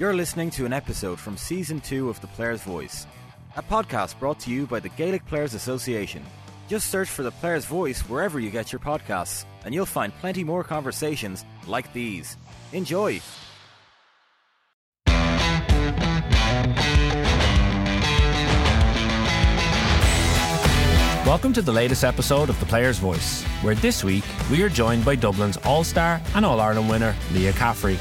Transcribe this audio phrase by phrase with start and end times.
[0.00, 3.04] You're listening to an episode from Season 2 of The Player's Voice,
[3.56, 6.24] a podcast brought to you by the Gaelic Players Association.
[6.68, 10.44] Just search for The Player's Voice wherever you get your podcasts, and you'll find plenty
[10.44, 12.36] more conversations like these.
[12.72, 13.20] Enjoy!
[21.26, 25.04] Welcome to the latest episode of The Player's Voice, where this week we are joined
[25.04, 27.98] by Dublin's All Star and All Ireland winner, Leah Caffrey.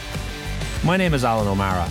[0.84, 1.90] My name is Alan O'Mara.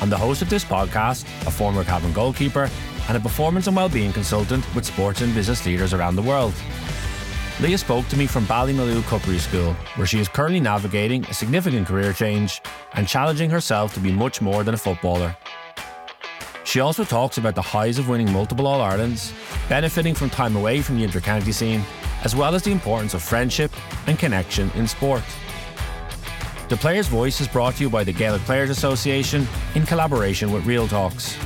[0.00, 2.70] I'm the host of this podcast, a former Cavan goalkeeper,
[3.08, 6.54] and a performance and well-being consultant with sports and business leaders around the world.
[7.60, 11.88] Leah spoke to me from Ballymaloe Cookery School, where she is currently navigating a significant
[11.88, 12.62] career change
[12.94, 15.36] and challenging herself to be much more than a footballer.
[16.64, 19.32] She also talks about the highs of winning multiple All Irelands,
[19.68, 21.84] benefiting from time away from the intercounty scene,
[22.22, 23.72] as well as the importance of friendship
[24.06, 25.24] and connection in sport.
[26.70, 30.64] The Player's Voice is brought to you by the Gaelic Players Association in collaboration with
[30.66, 31.36] Real Talks.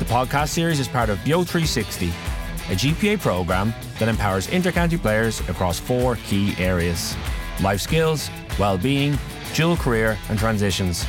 [0.00, 5.38] The podcast series is part of BEO 360, a GPA program that empowers intercounty players
[5.48, 7.14] across four key areas
[7.60, 9.16] life skills, well-being,
[9.54, 11.06] dual career and transitions.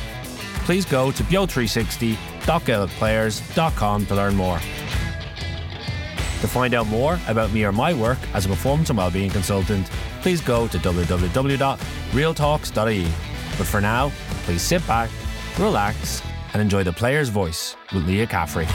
[0.64, 4.58] Please go to beo360.gaelicplayers.com to learn more.
[4.58, 9.90] To find out more about me or my work as a performance and wellbeing consultant,
[10.24, 13.06] please go to www.realtalks.ie.
[13.58, 14.10] But for now,
[14.44, 15.10] please sit back,
[15.58, 16.22] relax,
[16.54, 18.66] and enjoy the player's voice with Leah Caffrey.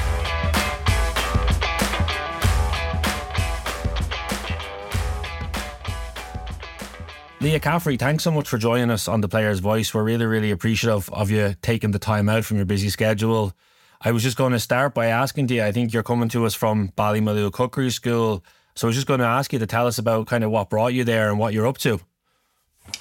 [7.41, 9.91] Leah Caffrey, thanks so much for joining us on the Player's Voice.
[9.91, 13.53] We're really, really appreciative of you taking the time out from your busy schedule.
[14.02, 16.53] I was just going to start by asking you, I think you're coming to us
[16.53, 18.44] from Ballymaloe Cookery School.
[18.80, 20.69] So I was just going to ask you to tell us about kind of what
[20.69, 21.99] brought you there and what you're up to.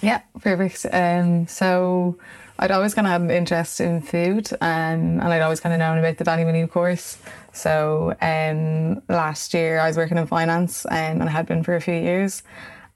[0.01, 0.85] Yeah, perfect.
[0.93, 2.19] Um, so
[2.59, 5.79] I'd always kind of had an interest in food um, and I'd always kind of
[5.79, 7.19] known about the Ballymaloe course.
[7.53, 10.91] So um, last year I was working in finance um,
[11.21, 12.43] and I had been for a few years.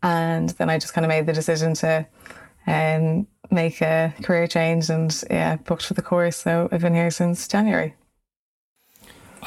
[0.02, 2.04] And then I just kind of made the decision to
[2.66, 6.38] um, make a career change and yeah, booked for the course.
[6.38, 7.94] So I've been here since January.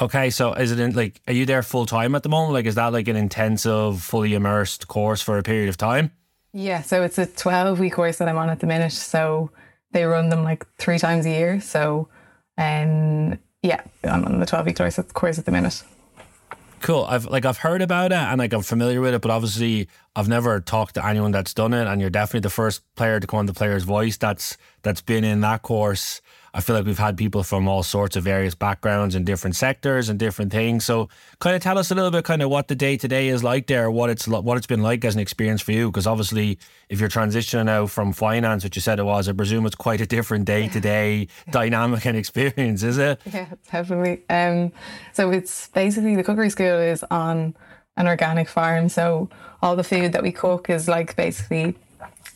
[0.02, 2.54] Okay, so is it in, like, are you there full time at the moment?
[2.54, 6.12] Like, is that like an intensive, fully immersed course for a period of time?
[6.52, 8.92] Yeah, so it's a 12 week course that I'm on at the minute.
[8.92, 9.52] So
[9.92, 11.62] they run them like three times a year.
[11.62, 12.10] So,
[12.58, 14.78] um, yeah, I'm on the 12 week
[15.14, 15.84] course at the minute.
[16.82, 17.06] Cool.
[17.10, 20.28] I've like I've heard about it and like I'm familiar with it, but obviously I've
[20.28, 21.88] never talked to anyone that's done it.
[21.88, 25.24] And you're definitely the first player to come on the player's voice that's that's been
[25.24, 26.22] in that course.
[26.56, 30.08] I feel like we've had people from all sorts of various backgrounds and different sectors
[30.08, 30.86] and different things.
[30.86, 33.28] So, kind of tell us a little bit, kind of what the day to day
[33.28, 35.92] is like there, what it's what it's been like as an experience for you.
[35.92, 36.58] Because obviously,
[36.88, 40.00] if you're transitioning out from finance, which you said it was, I presume it's quite
[40.00, 43.20] a different day to day dynamic and experience, is it?
[43.26, 44.24] Yeah, definitely.
[44.30, 44.72] Um,
[45.12, 47.54] so it's basically the cookery school is on
[47.98, 49.30] an organic farm, so
[49.62, 51.76] all the food that we cook is like basically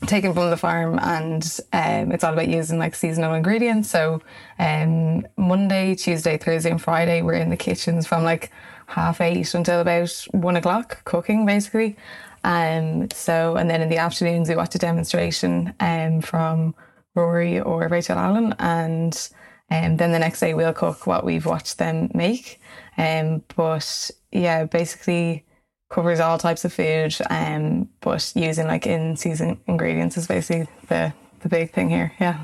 [0.06, 3.90] taken from the farm and um, it's all about using like seasonal ingredients.
[3.90, 4.22] So
[4.58, 8.52] um, monday tuesday thursday and friday we're in the kitchens from like
[8.88, 11.98] half eight until about one o'clock cooking basically.
[12.44, 16.76] Um, so and then in the afternoons we watch a demonstration um, from
[17.16, 18.56] rory or rachel allen.
[18.60, 19.30] And
[19.70, 22.60] um, then the next day we'll cook what we've watched them make.
[22.98, 25.46] Um, but yeah basically
[25.90, 31.14] covers all types of food, um, but using like in season ingredients is basically the
[31.42, 32.14] the big thing here.
[32.20, 32.44] Yeah.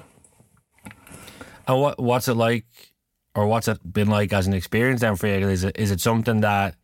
[1.68, 2.66] And what what's it like,
[3.36, 5.48] or what's it been like as an experience then for you?
[5.48, 6.76] Is it is it something that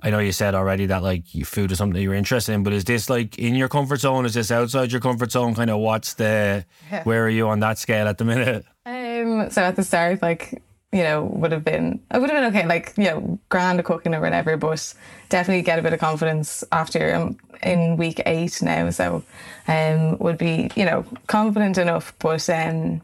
[0.00, 2.72] I know you said already that like food is something that you're interested in, but
[2.72, 4.26] is this like in your comfort zone?
[4.26, 5.54] Is this outside your comfort zone?
[5.54, 7.04] Kind of what's the yeah.
[7.04, 8.64] where are you on that scale at the minute?
[8.84, 10.60] Um, so at the start, like
[10.92, 14.14] you know, would have been, it would have been okay, like, you know, grand cooking
[14.14, 14.92] or whatever, but
[15.30, 18.90] definitely get a bit of confidence after um, in week eight now.
[18.90, 19.24] So,
[19.68, 23.00] um, would be, you know, confident enough, but, um,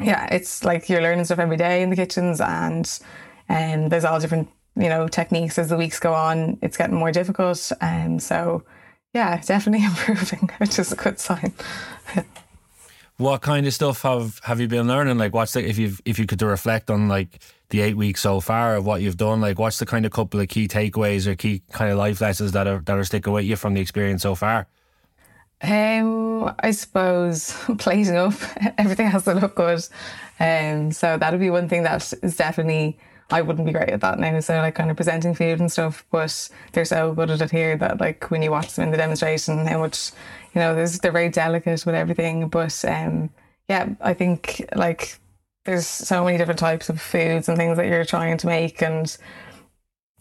[0.00, 2.98] yeah, it's like you're learning stuff every day in the kitchens and,
[3.50, 6.58] um, there's all different, you know, techniques as the weeks go on.
[6.62, 7.72] It's getting more difficult.
[7.82, 8.64] Um, so,
[9.12, 11.52] yeah, definitely improving, which is a good sign.
[13.18, 15.18] what kind of stuff have have you been learning?
[15.18, 18.40] Like, what's the if you if you could reflect on like the eight weeks so
[18.40, 19.40] far of what you've done?
[19.40, 22.52] Like, what's the kind of couple of key takeaways or key kind of life lessons
[22.52, 24.68] that are that are sticking with you from the experience so far?
[25.60, 28.34] Um, I suppose plating up,
[28.78, 29.86] everything has to look good.
[30.38, 32.98] Um, so that'll be one thing that is definitely
[33.30, 34.40] I wouldn't be great at that now.
[34.40, 37.76] So like kind of presenting food and stuff, but they're so good at it here
[37.76, 40.12] that like when you watch them in the demonstration, how much
[40.54, 42.48] you know, they're very delicate with everything.
[42.48, 43.30] But um,
[43.68, 45.18] yeah, I think like
[45.64, 49.16] there's so many different types of foods and things that you're trying to make and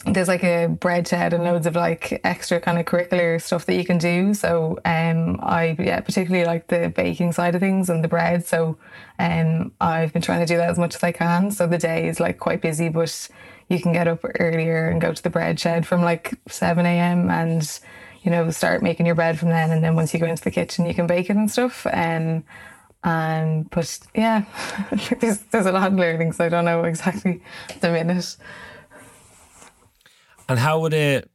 [0.05, 3.75] there's like a bread shed and loads of like extra kind of curricular stuff that
[3.75, 4.33] you can do.
[4.33, 8.45] So um I yeah, particularly like the baking side of things and the bread.
[8.45, 8.77] So
[9.17, 11.49] um I've been trying to do that as much as I can.
[11.49, 13.27] So the day is like quite busy but
[13.69, 17.29] you can get up earlier and go to the bread shed from like seven AM
[17.31, 17.79] and
[18.21, 20.51] you know, start making your bread from then and then once you go into the
[20.51, 21.87] kitchen you can bake it and stuff.
[21.91, 22.43] Um
[23.03, 24.45] and but yeah,
[25.19, 27.41] there's there's a lot of learning, so I don't know exactly
[27.79, 28.35] the minute.
[30.49, 31.29] And how would it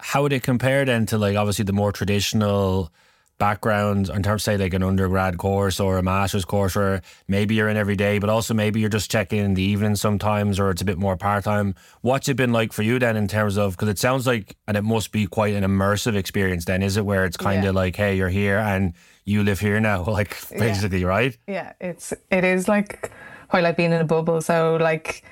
[0.00, 2.92] how would it compare then to like obviously the more traditional
[3.38, 7.54] backgrounds in terms of say like an undergrad course or a master's course where maybe
[7.54, 10.70] you're in every day, but also maybe you're just checking in the evening sometimes or
[10.70, 11.74] it's a bit more part time.
[12.00, 14.76] What's it been like for you then in terms of because it sounds like and
[14.76, 17.70] it must be quite an immersive experience then, is it where it's kind of Yeah.
[17.82, 18.94] like, hey, you're here and
[19.26, 21.36] you live here now, like basically, right?
[21.46, 23.12] Yeah, it's it is like
[23.48, 24.40] quite like being in a bubble.
[24.40, 25.22] So like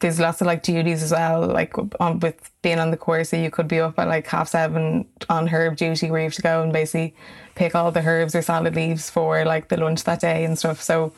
[0.00, 1.46] there's lots of like duties as well.
[1.46, 4.48] Like on, with being on the course, so you could be up at like half
[4.48, 7.14] seven on herb duty where you have to go and basically
[7.54, 10.82] pick all the herbs or salad leaves for like the lunch that day and stuff.
[10.82, 11.12] So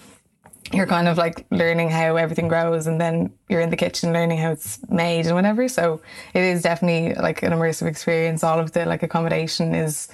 [0.73, 4.38] you're kind of like learning how everything grows and then you're in the kitchen learning
[4.38, 5.69] how it's made and whatever.
[5.69, 6.00] So
[6.34, 8.43] it is definitely like an immersive experience.
[8.43, 10.08] All of the like accommodation is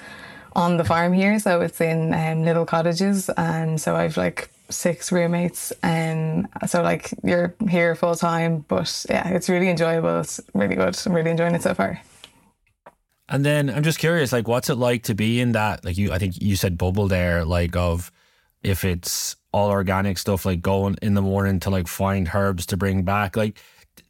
[0.55, 1.39] on the farm here.
[1.39, 3.29] So it's in um, little cottages.
[3.37, 5.73] And so I've like six roommates.
[5.83, 10.21] And so like you're here full time, but yeah, it's really enjoyable.
[10.21, 10.99] It's really good.
[11.07, 12.01] I'm really enjoying it so far.
[13.29, 15.85] And then I'm just curious, like, what's it like to be in that?
[15.87, 18.13] Like, you, I think you said bubble there, like, of
[18.63, 22.77] if it's all organic stuff, like going in the morning to like find herbs to
[22.77, 23.37] bring back.
[23.37, 23.59] Like,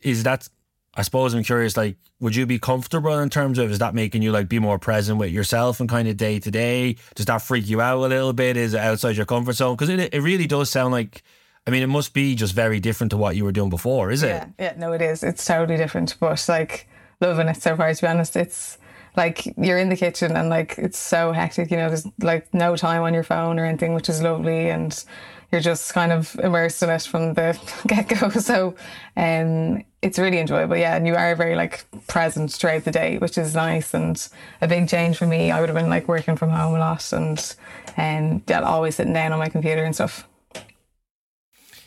[0.01, 0.49] is that,
[0.95, 4.21] I suppose I'm curious, like, would you be comfortable in terms of, is that making
[4.21, 6.97] you like be more present with yourself and kind of day to day?
[7.15, 8.59] Does that freak you out a little bit?
[8.59, 9.75] Is it outside your comfort zone?
[9.75, 11.23] Because it, it really does sound like,
[11.67, 14.23] I mean, it must be just very different to what you were doing before, is
[14.23, 14.29] it?
[14.29, 15.23] Yeah, yeah, no, it is.
[15.23, 16.89] It's totally different, but like
[17.21, 17.95] loving it so far.
[17.95, 18.77] To be honest, it's
[19.17, 21.71] like you're in the kitchen and like it's so hectic.
[21.71, 25.05] You know, there's like no time on your phone or anything, which is lovely, and
[25.53, 28.31] you're just kind of immersed in it from the get go.
[28.41, 28.75] So,
[29.17, 30.77] um, it's really enjoyable.
[30.77, 34.29] Yeah, and you are very like present throughout the day, which is nice and
[34.63, 35.51] a big change for me.
[35.51, 37.55] I would have been like working from home a lot and
[37.97, 40.27] and yeah, always sitting down on my computer and stuff.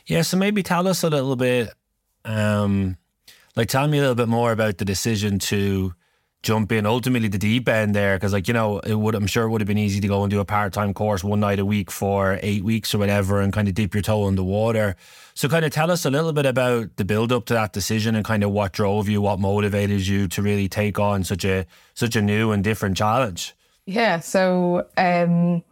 [0.06, 1.74] Yeah, so maybe tell us a little bit,
[2.24, 2.98] um,
[3.56, 5.96] like tell me a little bit more about the decision to
[6.46, 9.44] jump in ultimately the deep end there, because like you know it would I'm sure
[9.44, 11.60] it would have been easy to go and do a part time course one night
[11.60, 14.44] a week for eight weeks or whatever, and kind of dip your toe in the
[14.44, 14.96] water.
[15.34, 18.16] So kind of tell us a little bit about the build up to that decision
[18.16, 21.66] and kind of what drove you, what motivated you to really take on such a
[21.96, 23.54] such a new and different challenge.
[23.86, 25.64] Yeah, so um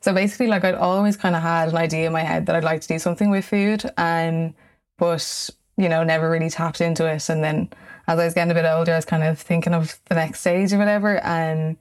[0.00, 2.64] so basically like I'd always kind of had an idea in my head that I'd
[2.64, 4.54] like to do something with food and
[4.98, 7.68] but you know never really tapped into it and then
[8.06, 10.40] as I was getting a bit older I was kind of thinking of the next
[10.40, 11.18] stage or whatever.
[11.18, 11.76] And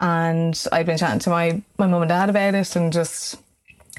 [0.00, 3.36] and I'd been chatting to my my mum and dad about it and just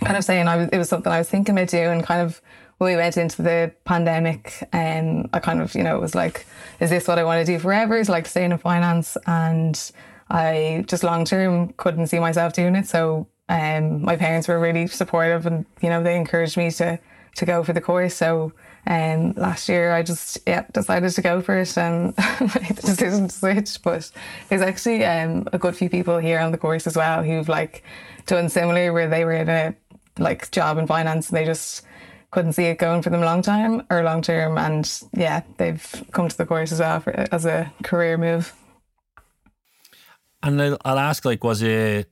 [0.04, 2.42] kind of saying I was it was something I was thinking about doing kind of
[2.78, 6.46] when we went into the pandemic and I kind of you know it was like
[6.80, 7.98] is this what I want to do forever?
[7.98, 9.18] Is like staying in finance?
[9.26, 9.92] And
[10.30, 12.88] I just long term couldn't see myself doing it.
[12.88, 17.00] So um my parents were really supportive and you know they encouraged me to
[17.36, 18.16] to go for the course.
[18.16, 18.54] So
[18.88, 23.28] um last year I just yeah decided to go for it and made the decision
[23.28, 24.12] to switch but
[24.50, 27.84] there's actually um a good few people here on the course as well who've like
[28.26, 29.76] done similar where they were in a
[30.18, 31.86] like job in finance and they just
[32.36, 34.58] couldn't see it going for them long time or long term.
[34.58, 38.54] And yeah they've come to the course as well for, as a career move.
[40.44, 42.10] And I'll, I'll ask, like, was it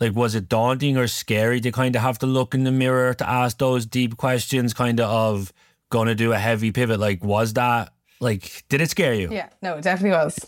[0.00, 3.12] like was it daunting or scary to kind of have to look in the mirror
[3.12, 5.52] to ask those deep questions, kind of of
[5.90, 6.98] gonna do a heavy pivot?
[6.98, 9.28] Like, was that like did it scare you?
[9.32, 10.38] Yeah, no, it definitely was.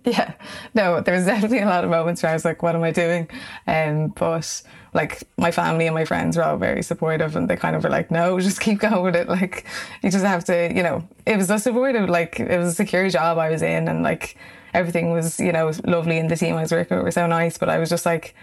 [0.04, 0.34] yeah,
[0.74, 2.92] no, there was definitely a lot of moments where I was like, "What am I
[2.92, 3.28] doing?"
[3.66, 4.62] Um, but
[4.94, 7.90] like my family and my friends were all very supportive, and they kind of were
[7.90, 9.28] like, "No, just keep going with it.
[9.28, 9.66] Like,
[10.02, 13.10] you just have to, you know." It was a supportive, like it was a secure
[13.10, 14.36] job I was in, and like
[14.72, 17.58] everything was, you know, lovely, and the team I was working with were so nice.
[17.58, 18.34] But I was just like.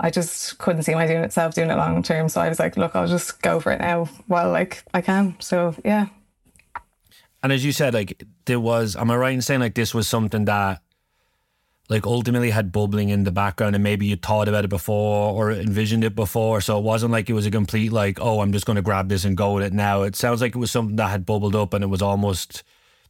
[0.00, 2.76] I just couldn't see my doing myself doing it long term, so I was like,
[2.76, 6.06] "Look, I'll just go for it now while like I can." So yeah,
[7.42, 10.08] And as you said, like there was, am I right in saying like this was
[10.08, 10.82] something that
[11.88, 15.50] like ultimately had bubbling in the background and maybe you thought about it before or
[15.50, 16.60] envisioned it before.
[16.60, 19.08] So it wasn't like it was a complete like, oh, I'm just going to grab
[19.08, 20.02] this and go with it now.
[20.02, 22.62] It sounds like it was something that had bubbled up and it was almost,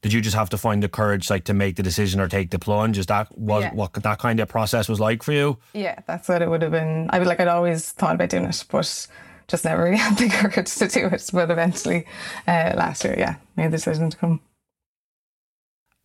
[0.02, 2.50] did you just have to find the courage like to make the decision or take
[2.50, 2.97] the plunge?
[2.99, 3.75] Is that was Yeah.
[3.75, 5.59] what that kind of process was like for you?
[5.75, 7.09] Yeah, that's what it would have been.
[7.11, 9.07] I would like I'd always thought about doing it, but
[9.49, 11.30] just never really had the courage to do it.
[11.33, 12.07] But eventually,
[12.47, 14.40] uh, last year, yeah, made the decision to come.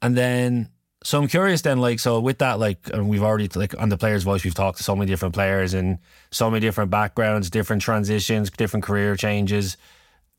[0.02, 0.70] And then,
[1.04, 3.98] so I'm curious then, like, so with that, like, and we've already, like, on the
[3.98, 6.00] player's voice, we've talked to so many different players and
[6.32, 9.78] so many different backgrounds, different transitions, different career changes.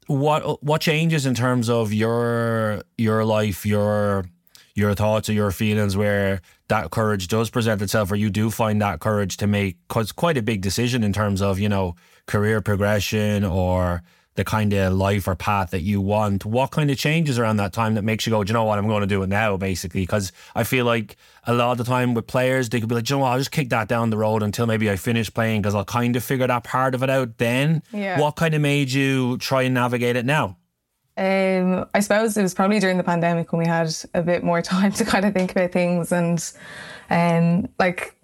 [0.06, 4.25] What what changes in terms of your your life, your
[4.75, 8.80] your thoughts or your feelings where that courage does present itself, or you do find
[8.82, 11.94] that courage to make quite a big decision in terms of you know
[12.26, 14.02] career progression or
[14.36, 16.44] the kind of life or path that you want.
[16.44, 18.78] What kind of changes around that time that makes you go, do you know what,
[18.78, 20.02] I'm going to do it now, basically?
[20.02, 23.04] Because I feel like a lot of the time with players, they could be like,
[23.04, 25.32] do you know what, I'll just kick that down the road until maybe I finish
[25.32, 27.82] playing because I'll kind of figure that part of it out then.
[27.92, 28.20] Yeah.
[28.20, 30.56] What kind of made you try and navigate it now?
[31.18, 34.62] Um, I suppose it was probably during the pandemic when we had a bit more
[34.62, 36.52] time to kind of think about things and
[37.10, 38.14] um, like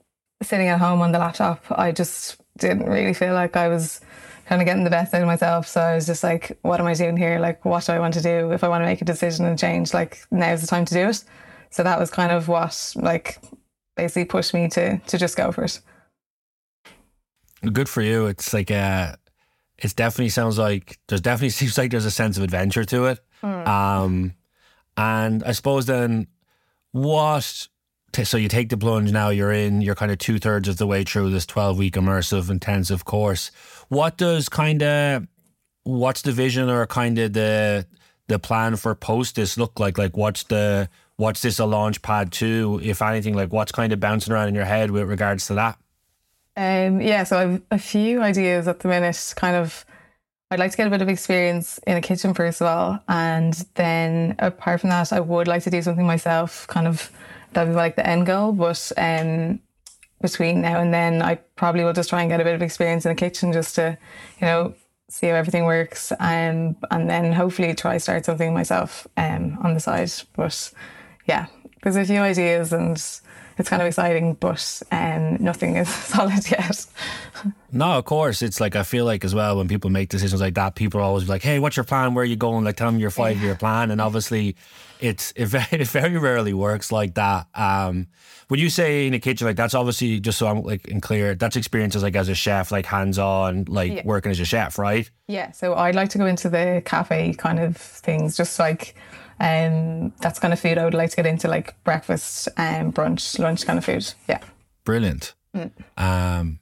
[0.42, 4.00] sitting at home on the laptop, I just didn't really feel like I was
[4.46, 5.66] kind of getting the best out of myself.
[5.68, 7.38] So I was just like, what am I doing here?
[7.38, 8.52] Like, what do I want to do?
[8.52, 11.08] If I want to make a decision and change, like now's the time to do
[11.08, 11.24] it.
[11.70, 13.38] So that was kind of what like
[13.96, 15.80] basically pushed me to to just go for it.
[17.72, 18.26] Good for you.
[18.26, 19.16] It's like uh
[19.78, 23.20] it definitely sounds like there's definitely seems like there's a sense of adventure to it.
[23.42, 24.34] Um
[24.96, 26.26] and I suppose then
[26.92, 27.68] what
[28.12, 30.76] t- so you take the plunge now you're in you're kind of two thirds of
[30.76, 33.50] the way through this 12 week immersive intensive course
[33.88, 35.26] what does kind of
[35.84, 37.86] what's the vision or kind of the
[38.28, 42.32] the plan for post this look like like what's the what's this a launch pad
[42.32, 45.54] to if anything like what's kind of bouncing around in your head with regards to
[45.54, 45.76] that
[46.56, 49.32] Um, yeah, so I've a few ideas at the minute.
[49.36, 49.86] Kind of,
[50.50, 53.54] I'd like to get a bit of experience in a kitchen first of all, and
[53.74, 56.66] then apart from that, I would like to do something myself.
[56.66, 57.10] Kind of,
[57.52, 58.52] that'd be like the end goal.
[58.52, 59.60] But um,
[60.20, 63.04] between now and then, I probably will just try and get a bit of experience
[63.04, 63.98] in the kitchen, just to,
[64.40, 64.74] you know,
[65.08, 69.80] see how everything works, um, and then hopefully try start something myself um, on the
[69.80, 70.10] side.
[70.34, 70.72] But
[71.26, 71.46] yeah,
[71.82, 73.02] there's a few ideas and.
[73.58, 76.86] It's kind of exciting, but um, nothing is solid yet.
[77.70, 78.42] No, of course.
[78.42, 81.04] It's like I feel like as well when people make decisions like that, people are
[81.04, 82.14] always like, "Hey, what's your plan?
[82.14, 83.90] Where are you going?" Like, tell them your five year plan.
[83.90, 84.56] And obviously,
[85.00, 87.46] it's it very, it very rarely works like that.
[87.54, 88.08] Um,
[88.48, 91.34] when you say in a kitchen, like that's obviously just so I'm like in clear,
[91.34, 94.02] that's experiences like as a chef, like hands on, like Yeah.
[94.04, 95.10] working as a chef, right?
[95.26, 98.94] Yeah, so I'd like to go into the cafe kind of things, just like
[99.42, 103.40] um, that's kind of food I would like to get into, like breakfast, um, brunch,
[103.40, 104.14] lunch kind of food.
[104.28, 104.38] Yeah.
[104.84, 105.34] Brilliant.
[105.96, 106.60] Um,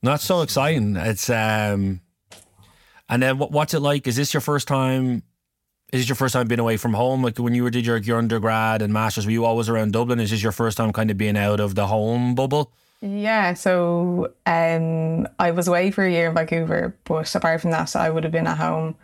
[0.00, 0.94] not so exciting.
[0.96, 2.00] It's um,
[3.08, 4.06] and then what, what's it like?
[4.06, 5.24] Is this your first time?
[5.92, 7.24] Is this your first time being away from home?
[7.24, 10.20] Like when you were did your, your undergrad and masters, were you always around Dublin?
[10.20, 12.72] Is this your first time kind of being out of the home bubble?
[13.02, 17.96] Yeah, so um, I was away for a year in Vancouver, but apart from that,
[17.96, 18.94] I would have been at home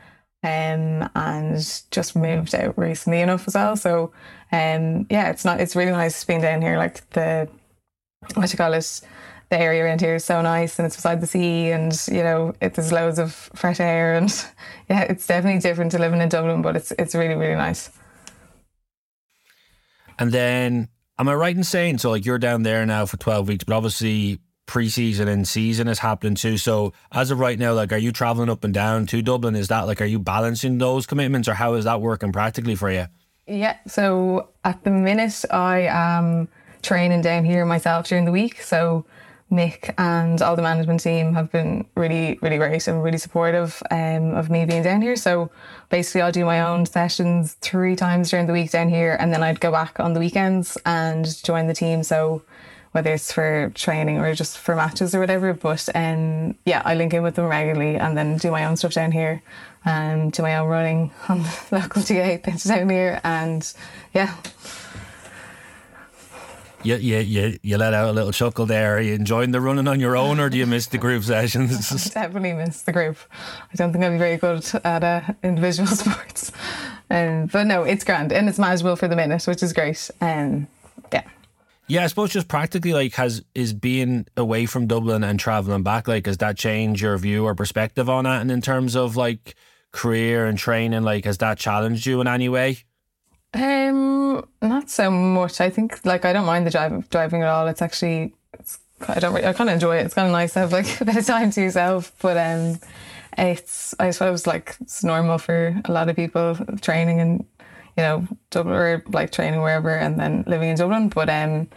[0.47, 3.77] um, and just moved out recently enough as well.
[3.77, 4.13] So
[4.53, 5.61] um, yeah, it's not.
[5.61, 6.79] It's really nice being down here.
[6.79, 7.49] Like the
[8.35, 9.01] what do you call it,
[9.51, 12.55] the area around here is so nice, and it's beside the sea, and you know
[12.61, 14.31] it, there's loads of fresh air, and
[14.89, 17.91] yeah, it's definitely different to living in Dublin, but it's it's really really nice.
[20.19, 20.89] And then,
[21.19, 22.11] am I right in saying so?
[22.11, 26.35] Like you're down there now for twelve weeks, but obviously preseason and season is happening
[26.35, 26.59] too.
[26.59, 29.55] So as of right now, like, are you traveling up and down to Dublin?
[29.55, 32.91] Is that like, are you balancing those commitments, or how is that working practically for
[32.91, 33.07] you?
[33.47, 36.49] Yeah, so at the minute I am
[36.83, 38.61] training down here myself during the week.
[38.61, 39.05] So
[39.53, 44.35] Mick and all the management team have been really, really great and really supportive um,
[44.35, 45.15] of me being down here.
[45.15, 45.53] So
[45.89, 49.45] basically, I'll do my own sessions three times during the week down here, and then
[49.45, 52.03] I'd go back on the weekends and join the team.
[52.03, 52.43] So
[52.93, 57.13] whether it's for training or just for matches or whatever, but um, yeah, I link
[57.15, 59.43] in with them regularly and then do my own stuff down here.
[59.85, 63.73] Um, do my own running on the local GAA pitch down here, and
[64.15, 64.35] yeah,
[66.83, 68.97] You, you, you, you let out a little chuckle there.
[68.97, 72.11] Are you enjoying the running on your own, or do you miss the group sessions?
[72.11, 73.17] definitely miss the group.
[73.73, 76.53] I don't think I'd be very good at uh, individual sports,
[77.11, 80.11] um, but no, it's grand and it's manageable for the minute, which is great.
[80.21, 80.69] Um,
[81.89, 82.05] yeah.
[82.05, 86.27] I suppose just practically, like, has is being away from Dublin and traveling back, like,
[86.27, 88.41] has that changed your view or perspective on it?
[88.41, 89.55] And in terms of like
[89.93, 92.85] career and training, like, has that challenged you in any way?
[93.55, 95.61] Um, not so much.
[95.61, 97.67] I think like I don't mind the drive, driving at all.
[97.69, 98.79] It's actually it's,
[99.09, 100.07] I don't I kind of enjoy it.
[100.07, 102.13] It's kind of nice to have like a bit of time to yourself.
[102.21, 102.79] But um,
[103.39, 107.47] it's I suppose like it's normal for a lot of people training and
[107.97, 111.09] you know Dublin or like training wherever and then living in Dublin.
[111.09, 111.69] But um,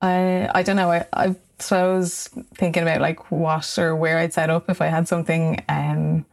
[0.00, 0.90] I I don't know.
[0.90, 5.08] I I've suppose thinking about like what or where I'd set up if I had
[5.08, 5.62] something.
[5.68, 6.24] Um,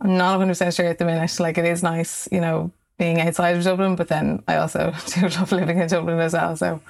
[0.00, 1.38] I'm not 100 percent sure at the minute.
[1.40, 5.28] Like it is nice, you know, being outside of Dublin, but then I also do
[5.28, 6.56] love living in Dublin as well.
[6.56, 6.80] So,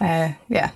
[0.00, 0.70] uh, yeah.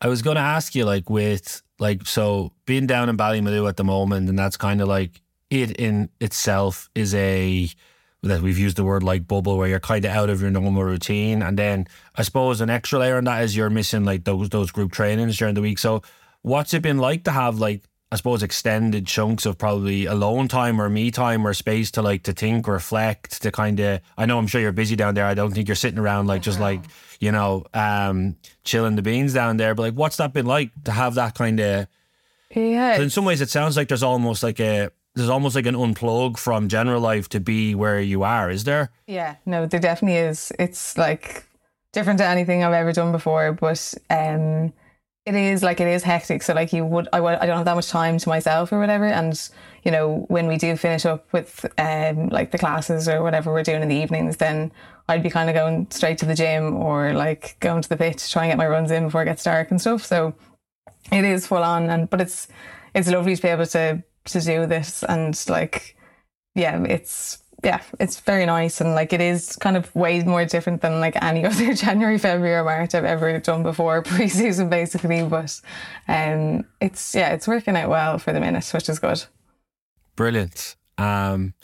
[0.00, 3.76] I was going to ask you, like, with like, so being down in Ballymaloe at
[3.76, 7.68] the moment, and that's kind of like it in itself is a
[8.22, 10.84] that we've used the word like bubble where you're kind of out of your normal
[10.84, 14.48] routine and then I suppose an extra layer on that is you're missing like those
[14.48, 16.02] those group trainings during the week so
[16.42, 20.78] what's it been like to have like I suppose extended chunks of probably alone time
[20.82, 24.02] or me time or space to like to think, reflect, to kind of.
[24.18, 25.24] I know I'm sure you're busy down there.
[25.24, 26.82] I don't think you're sitting around like just like
[27.20, 29.74] you know um chilling the beans down there.
[29.74, 31.86] But like, what's that been like to have that kind of?
[32.54, 33.00] Yeah.
[33.00, 36.38] In some ways, it sounds like there's almost like a there's almost like an unplug
[36.38, 38.50] from general life to be where you are.
[38.50, 38.90] Is there?
[39.06, 39.36] Yeah.
[39.44, 40.52] No, there definitely is.
[40.58, 41.44] It's like
[41.92, 44.72] different to anything I've ever done before, but um
[45.24, 46.42] it is like it is hectic.
[46.42, 49.04] So like you would, I, I don't have that much time to myself or whatever.
[49.04, 49.38] And
[49.84, 53.62] you know, when we do finish up with um like the classes or whatever we're
[53.62, 54.72] doing in the evenings, then
[55.08, 58.18] I'd be kind of going straight to the gym or like going to the pit
[58.18, 60.04] to try and get my runs in before it gets dark and stuff.
[60.04, 60.34] So
[61.12, 62.48] it is full on, and but it's
[62.94, 65.96] it's lovely to be able to to do this and like
[66.54, 70.82] yeah, it's yeah, it's very nice and like it is kind of way more different
[70.82, 75.22] than like any other January, February or March I've ever done before pre-season basically.
[75.22, 75.60] But
[76.08, 79.24] um it's yeah, it's working out well for the minute, which is good.
[80.16, 80.76] Brilliant.
[80.98, 81.54] Um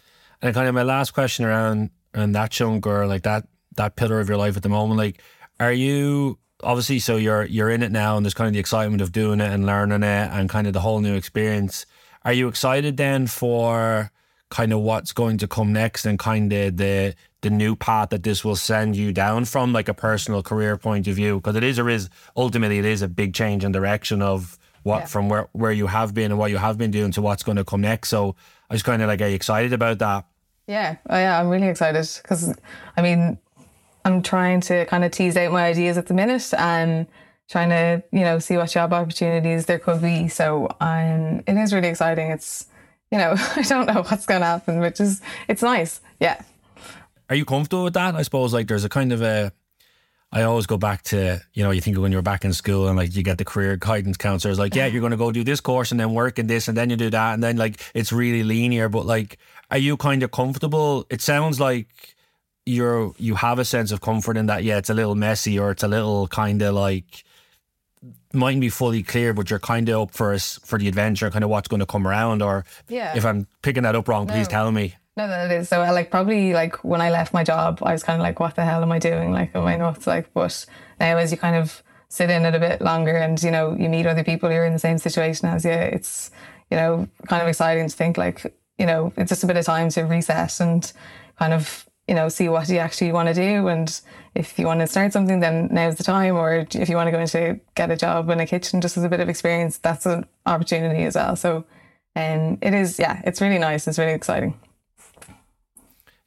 [0.40, 3.46] and kind of my last question around and that young girl like that
[3.76, 5.20] that pillar of your life at the moment, like
[5.60, 9.02] are you obviously so you're you're in it now and there's kind of the excitement
[9.02, 11.86] of doing it and learning it and kind of the whole new experience.
[12.24, 14.10] Are you excited then for
[14.50, 18.24] kind of what's going to come next and kind of the the new path that
[18.24, 21.36] this will send you down from like a personal career point of view?
[21.36, 25.00] Because it is or is ultimately it is a big change in direction of what
[25.00, 25.06] Yeah.
[25.06, 27.56] from where where you have been and what you have been doing to what's going
[27.56, 28.08] to come next.
[28.08, 28.34] So
[28.70, 30.24] I was kind of like are you excited about that?
[30.66, 32.54] Yeah, oh, yeah, I'm really excited because
[32.96, 33.38] I mean,
[34.04, 37.06] I'm trying to kind of tease out my ideas at the minute and
[37.48, 40.28] trying to, you know, see what job opportunities there could be.
[40.28, 42.30] So um, it is really exciting.
[42.30, 42.66] It's,
[43.10, 46.00] you know, I don't know what's going to happen, which is, it's nice.
[46.20, 46.40] Yeah.
[47.30, 49.52] are you comfortable with that I suppose like there's a kind of a
[50.30, 52.98] I always go back to, you know, you think when you're back in school and
[52.98, 55.60] like you get the career guidance counselors like, yeah, you're going to go do this
[55.60, 57.32] course and then work in this and then you do that.
[57.32, 58.90] And then like it's really linear.
[58.90, 59.38] But like,
[59.70, 61.06] are you kind of comfortable?
[61.08, 62.14] It sounds like
[62.66, 64.64] you're, you have a sense of comfort in that.
[64.64, 67.24] Yeah, it's a little messy or it's a little kind of like,
[68.32, 71.44] mightn't be fully clear, but you're kind of up for us for the adventure, kind
[71.44, 72.42] of what's going to come around.
[72.42, 73.16] Or Yeah.
[73.16, 74.94] if I'm picking that up wrong, please tell me.
[75.16, 75.68] No, no, it is.
[75.68, 78.38] So, uh, like, probably like when I left my job, I was kind of like,
[78.38, 79.32] what the hell am I doing?
[79.32, 80.06] Like, am I nuts?
[80.06, 80.64] Like, but
[81.00, 83.88] now as you kind of sit in it a bit longer and, you know, you
[83.88, 86.30] meet other people who are in the same situation as you, it's,
[86.70, 89.64] you know, kind of exciting to think like, you know, it's just a bit of
[89.64, 90.92] time to reset and
[91.38, 93.68] kind of, you know, see what you actually want to do.
[93.68, 94.00] And
[94.34, 96.36] if you want to start something, then now's the time.
[96.36, 99.04] Or if you want to go into get a job in a kitchen just as
[99.04, 101.36] a bit of experience, that's an opportunity as well.
[101.36, 101.64] So,
[102.16, 103.86] um, it is, yeah, it's really nice.
[103.86, 104.58] It's really exciting.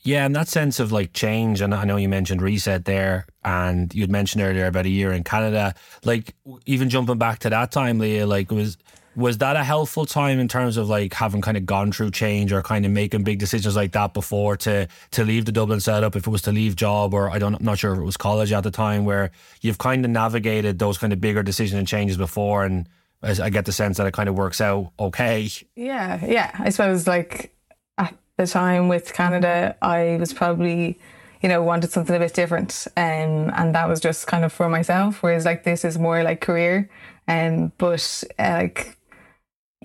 [0.03, 3.93] Yeah, and that sense of like change, and I know you mentioned reset there, and
[3.93, 5.75] you'd mentioned earlier about a year in Canada.
[6.03, 6.33] Like
[6.65, 8.77] even jumping back to that time, Leah, like it was
[9.15, 12.53] was that a helpful time in terms of like having kind of gone through change
[12.53, 16.15] or kind of making big decisions like that before to to leave the Dublin setup,
[16.15, 18.17] if it was to leave job or I don't I'm not sure if it was
[18.17, 21.87] college at the time, where you've kind of navigated those kind of bigger decisions and
[21.87, 22.87] changes before, and
[23.23, 25.47] I get the sense that it kind of works out okay.
[25.75, 26.51] Yeah, yeah.
[26.57, 27.53] I suppose like
[27.97, 30.97] at the time with Canada, I was probably,
[31.41, 34.69] you know, wanted something a bit different, um, and that was just kind of for
[34.69, 35.21] myself.
[35.21, 36.89] Whereas like this is more like career,
[37.27, 38.97] um, but uh, like,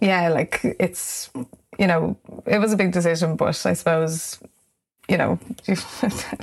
[0.00, 1.30] yeah, like it's,
[1.78, 4.38] you know, it was a big decision, but I suppose,
[5.09, 5.38] you know,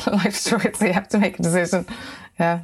[0.07, 1.85] life's short, so you have to make a decision.
[2.39, 2.61] Yeah.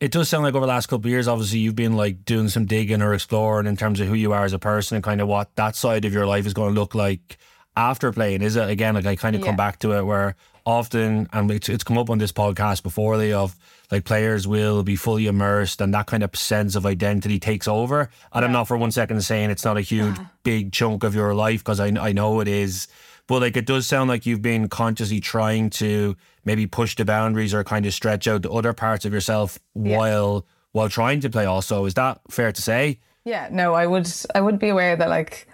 [0.00, 2.48] it does sound like over the last couple of years, obviously you've been like doing
[2.48, 5.20] some digging or exploring in terms of who you are as a person and kind
[5.20, 7.36] of what that side of your life is going to look like
[7.76, 8.42] after playing.
[8.42, 11.68] Is it again like I kind of come back to it where often and it's,
[11.68, 13.54] it's come up on this podcast before they of
[13.90, 18.10] like players will be fully immersed and that kind of sense of identity takes over.
[18.32, 21.34] And I'm not for one second saying it's not a huge big chunk of your
[21.34, 22.88] life because I I know it is.
[23.26, 27.52] But like it does sound like you've been consciously trying to maybe push the boundaries
[27.52, 31.44] or kind of stretch out the other parts of yourself while while trying to play
[31.44, 31.84] also.
[31.86, 33.00] Is that fair to say?
[33.24, 35.48] Yeah, no, I would I would be aware that like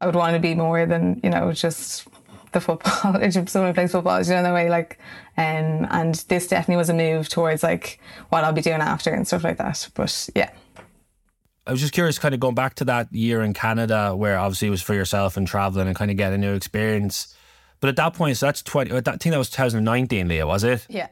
[0.00, 2.08] I would want to be more than, you know, just
[2.54, 3.30] the football.
[3.46, 4.98] Someone plays football, you know, the way, like
[5.36, 9.26] um and this definitely was a move towards like what I'll be doing after and
[9.26, 9.88] stuff like that.
[9.94, 10.50] But yeah.
[11.66, 14.68] I was just curious, kind of going back to that year in Canada, where obviously
[14.68, 17.34] it was for yourself and traveling and kind of getting a new experience.
[17.80, 18.92] But at that point, so that's twenty.
[18.92, 20.86] I think that was 2019, Leah, was it?
[20.88, 21.08] Yeah.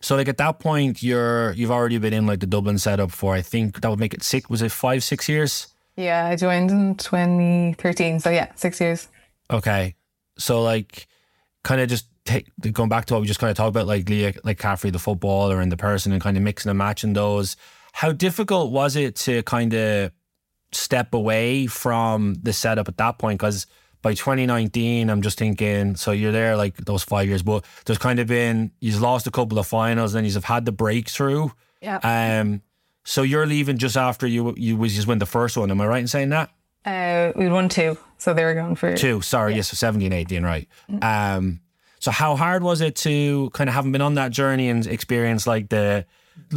[0.00, 3.34] So like at that point, you're you've already been in like the Dublin setup for
[3.34, 4.50] I think that would make it six.
[4.50, 5.68] Was it five, six years?
[5.96, 8.20] Yeah, I joined in 2013.
[8.20, 9.08] So yeah, six years.
[9.50, 9.94] Okay,
[10.38, 11.06] so like,
[11.62, 14.08] kind of just take going back to what we just kind of talked about, like
[14.08, 17.56] Leah, like Caffrey, the footballer and the person, and kind of mixing and matching those.
[17.92, 20.12] How difficult was it to kind of
[20.72, 23.38] step away from the setup at that point?
[23.38, 23.66] Because
[24.02, 28.18] by 2019, I'm just thinking, so you're there like those five years, but there's kind
[28.18, 31.48] of been you've lost a couple of finals, and you've had the breakthrough.
[31.80, 31.98] Yeah.
[32.02, 32.62] Um,
[33.04, 35.70] so you're leaving just after you you was just win the first one.
[35.70, 36.50] Am I right in saying that?
[36.84, 39.20] Uh, we won two, so they were going for Two.
[39.22, 40.68] Sorry, yes, so 17, 18, right.
[41.00, 41.60] Um,
[41.98, 45.46] so how hard was it to kind of having been on that journey and experience
[45.46, 46.04] like the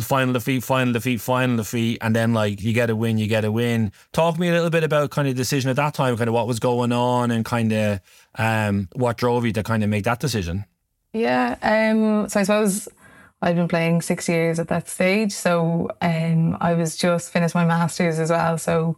[0.02, 3.46] final defeat, final defeat, final defeat, and then like you get a win, you get
[3.46, 3.92] a win.
[4.12, 6.34] Talk me a little bit about kind of the decision at that time, kind of
[6.34, 8.02] what was going on and kind of
[8.36, 10.66] um, what drove you to kind of make that decision.
[11.13, 11.56] Yeah.
[11.62, 12.28] Um.
[12.28, 12.90] So I suppose
[13.42, 15.32] I'd been playing six years at that stage.
[15.32, 18.58] So um, I was just finished my masters as well.
[18.58, 18.98] So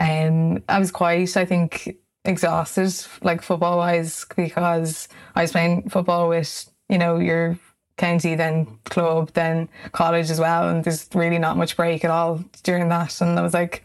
[0.00, 6.28] um, I was quite, I think, exhausted, like football wise, because I was playing football
[6.28, 7.58] with you know your
[7.96, 12.44] county, then club, then college as well, and there's really not much break at all
[12.62, 13.20] during that.
[13.20, 13.84] And I was like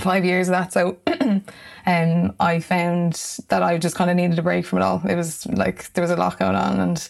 [0.00, 0.72] five years of that.
[0.72, 0.98] So
[1.86, 3.14] um, I found
[3.48, 5.00] that I just kind of needed a break from it all.
[5.08, 6.80] It was like there was a lot going on.
[6.80, 7.08] And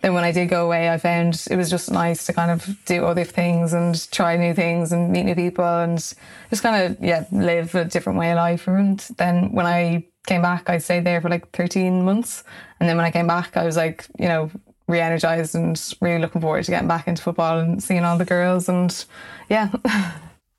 [0.00, 2.84] then when I did go away, I found it was just nice to kind of
[2.84, 7.02] do other things and try new things and meet new people and just kind of,
[7.02, 8.68] yeah, live a different way of life.
[8.68, 12.44] And then when I came back, I stayed there for like 13 months.
[12.78, 14.50] And then when I came back, I was like, you know,
[14.86, 18.24] re energized and really looking forward to getting back into football and seeing all the
[18.24, 18.68] girls.
[18.68, 19.04] And
[19.48, 19.70] yeah.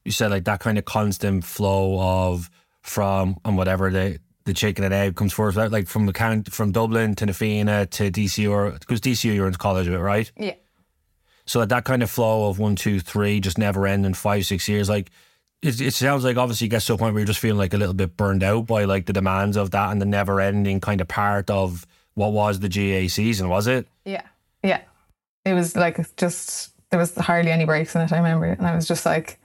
[0.05, 2.49] You said like that kind of constant flow of
[2.81, 5.57] from and whatever the the chicken and egg comes first?
[5.57, 9.47] Like from the count from Dublin to Na Fianna to DCU or because DCU you're
[9.47, 10.31] in college with, right?
[10.37, 10.53] yeah.
[11.45, 14.87] So that kind of flow of one, two, three, just never ending five, six years,
[14.87, 15.09] like
[15.63, 17.73] it, it sounds like obviously it gets to a point where you're just feeling like
[17.73, 20.79] a little bit burned out by like the demands of that and the never ending
[20.79, 23.87] kind of part of what was the GAA season, was it?
[24.05, 24.21] Yeah.
[24.63, 24.81] Yeah.
[25.45, 28.45] It was like just, there was hardly any breaks in it, I remember.
[28.45, 29.39] And I was just like,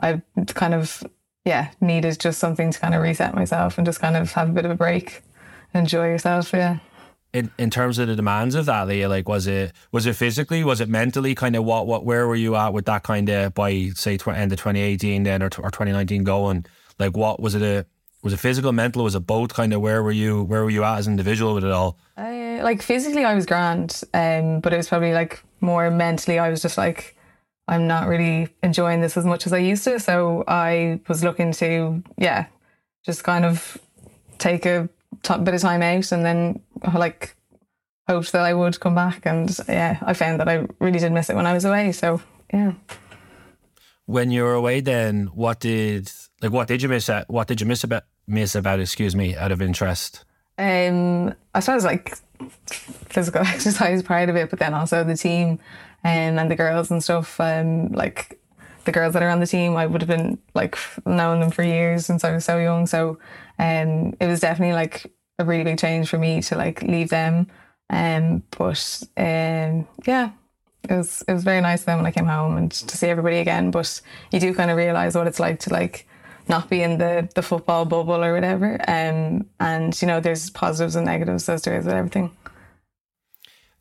[0.00, 0.22] I
[0.54, 1.02] kind of,
[1.44, 4.52] yeah, needed just something to kind of reset myself and just kind of have a
[4.52, 5.22] bit of a break,
[5.74, 6.52] enjoy yourself.
[6.52, 6.78] Yeah.
[7.32, 10.62] In in terms of the demands of that, Leah, like was it was it physically,
[10.62, 11.34] was it mentally?
[11.34, 14.28] Kind of what what where were you at with that kind of by say tw-
[14.28, 16.66] end of 2018 then or, t- or 2019 going?
[16.98, 17.86] Like what was it a
[18.22, 19.02] was it physical, mental?
[19.02, 19.52] Was it both?
[19.52, 21.98] Kind of where were you where were you at as an individual with it all?
[22.16, 26.38] Uh, like physically, I was grand, um, but it was probably like more mentally.
[26.38, 27.16] I was just like,
[27.68, 30.00] I'm not really enjoying this as much as I used to.
[30.00, 32.46] So I was looking to, yeah,
[33.04, 33.78] just kind of
[34.38, 34.88] take a
[35.22, 36.60] t- bit of time out and then
[36.94, 37.36] like
[38.08, 39.26] hoped that I would come back.
[39.26, 41.92] And yeah, I found that I really did miss it when I was away.
[41.92, 42.20] So
[42.52, 42.72] yeah.
[44.06, 47.08] When you were away, then what did like what did you miss?
[47.08, 48.80] At, what did you miss about miss about?
[48.80, 50.24] Excuse me, out of interest.
[50.58, 52.16] Um, I suppose like
[52.66, 55.60] physical exercise part of it, but then also the team
[56.04, 57.40] um, and the girls and stuff.
[57.40, 58.40] Um, like
[58.84, 61.62] the girls that are on the team, I would have been like knowing them for
[61.62, 62.86] years since I was so young.
[62.86, 63.18] So
[63.58, 67.46] um, it was definitely like a really big change for me to like leave them.
[67.90, 70.30] Um, but um, yeah,
[70.88, 73.38] it was it was very nice then when I came home and to see everybody
[73.38, 73.70] again.
[73.70, 76.08] But you do kind of realize what it's like to like
[76.48, 78.74] not be in the the football bubble or whatever.
[78.88, 82.30] Um, and you know, there's positives and negatives as there is with everything.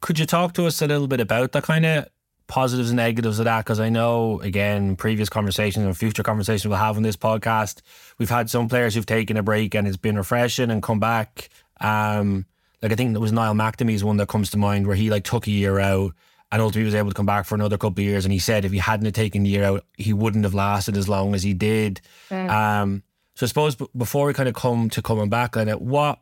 [0.02, 2.08] Could you talk to us a little bit about the kind of
[2.48, 3.64] positives and negatives of that?
[3.64, 7.82] Because I know, again, previous conversations and future conversations we'll have on this podcast,
[8.18, 11.50] we've had some players who've taken a break and it's been refreshing and come back.
[11.80, 12.46] Um,
[12.82, 15.24] like I think it was Niall McNamee's one that comes to mind where he like
[15.24, 16.14] took a year out
[16.52, 18.26] and ultimately was able to come back for another couple of years.
[18.26, 21.08] And he said if he hadn't taken the year out, he wouldn't have lasted as
[21.08, 22.02] long as he did.
[22.32, 23.04] Um,
[23.36, 26.20] so I suppose before we kind of come to coming back on it, what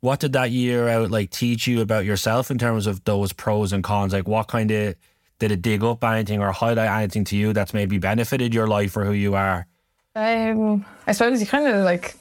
[0.00, 3.72] what did that year out like teach you about yourself in terms of those pros
[3.72, 4.12] and cons?
[4.12, 4.94] Like what kind of
[5.38, 8.96] did it dig up anything or highlight anything to you that's maybe benefited your life
[8.96, 9.66] or who you are?
[10.14, 12.16] Um, I suppose you kind of like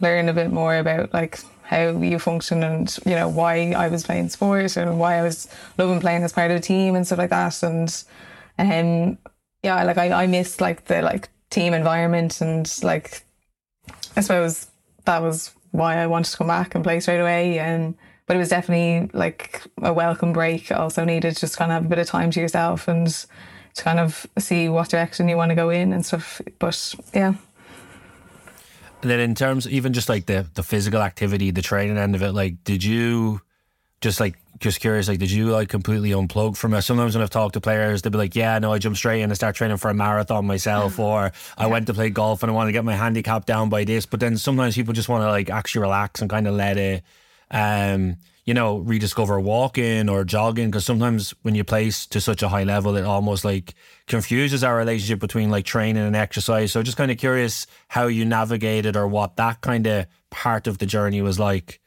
[0.00, 4.04] learn a bit more about like how you function and you know why I was
[4.04, 7.18] playing sports and why I was loving playing as part of a team and stuff
[7.18, 7.62] like that.
[7.62, 8.04] And
[8.58, 9.18] um,
[9.62, 13.22] yeah, like I, I missed like the like team environment and like
[14.16, 14.68] I suppose
[15.04, 17.58] that was why I wanted to come back and play straight away.
[17.58, 17.94] And
[18.26, 20.70] but it was definitely like a welcome break.
[20.70, 23.06] Also needed to just kind of have a bit of time to yourself and
[23.74, 26.40] to kind of see what direction you want to go in and stuff.
[26.58, 27.34] But yeah.
[29.00, 32.22] And then in terms, even just like the the physical activity, the training end of
[32.22, 33.40] it, like, did you
[34.00, 36.82] just like just curious, like, did you like completely unplug from it?
[36.82, 39.30] Sometimes when I've talked to players, they'll be like, "Yeah, no, I jumped straight in
[39.30, 42.54] and start training for a marathon myself, or I went to play golf and I
[42.54, 45.28] want to get my handicap down by this." But then sometimes people just want to
[45.28, 47.02] like actually relax and kind of let it,
[47.50, 50.70] um, you know, rediscover walking or jogging.
[50.70, 53.74] Because sometimes when you place to such a high level, it almost like
[54.06, 56.72] confuses our relationship between like training and exercise.
[56.72, 60.78] So just kind of curious how you navigated or what that kind of part of
[60.78, 61.80] the journey was like.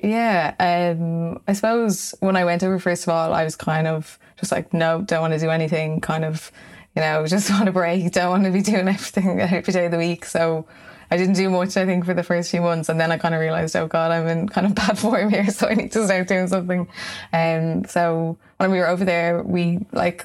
[0.00, 4.18] Yeah, um, I suppose when I went over, first of all, I was kind of
[4.38, 6.00] just like, no, don't want to do anything.
[6.00, 6.52] Kind of,
[6.94, 8.12] you know, just want a break.
[8.12, 10.24] Don't want to be doing everything every day of the week.
[10.24, 10.66] So
[11.10, 13.34] I didn't do much, I think, for the first few months, and then I kind
[13.34, 16.04] of realized, oh God, I'm in kind of bad form here, so I need to
[16.04, 16.86] start doing something.
[17.32, 20.24] And um, so when we were over there, we like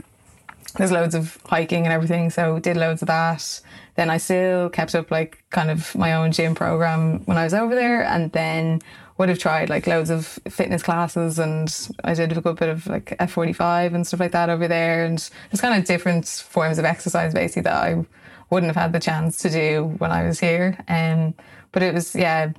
[0.77, 3.62] there's loads of hiking and everything, so did loads of that.
[3.95, 7.53] Then I still kept up like kind of my own gym program when I was
[7.53, 8.81] over there, and then
[9.23, 12.86] would have tried like loads of fitness classes and I did a good bit of
[12.88, 15.17] like F45 and stuff like that over there and
[15.49, 18.05] just kind of different forms of exercise basically that I
[18.49, 20.77] wouldn't have had the chance to do when I was here.
[20.89, 21.36] Um,
[21.71, 22.51] but it was, yeah,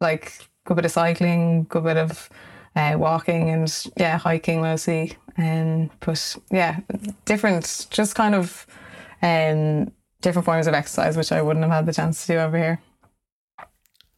[0.00, 0.26] like
[0.64, 2.30] a good bit of cycling, good bit of
[2.76, 5.16] uh, walking and yeah, hiking mostly.
[5.36, 6.78] Um, but yeah,
[7.24, 8.64] different, just kind of
[9.22, 12.56] um, different forms of exercise, which I wouldn't have had the chance to do over
[12.56, 12.80] here.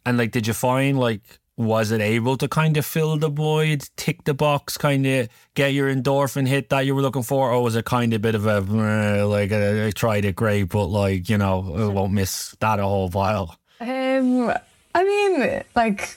[0.05, 3.89] And like, did you find like was it able to kind of fill the void,
[3.97, 7.63] tick the box, kind of get your endorphin hit that you were looking for, or
[7.63, 11.29] was it kind of a bit of a like I tried it great, but like
[11.29, 13.57] you know I won't miss that a whole while.
[13.81, 14.53] Um,
[14.95, 16.17] I mean, like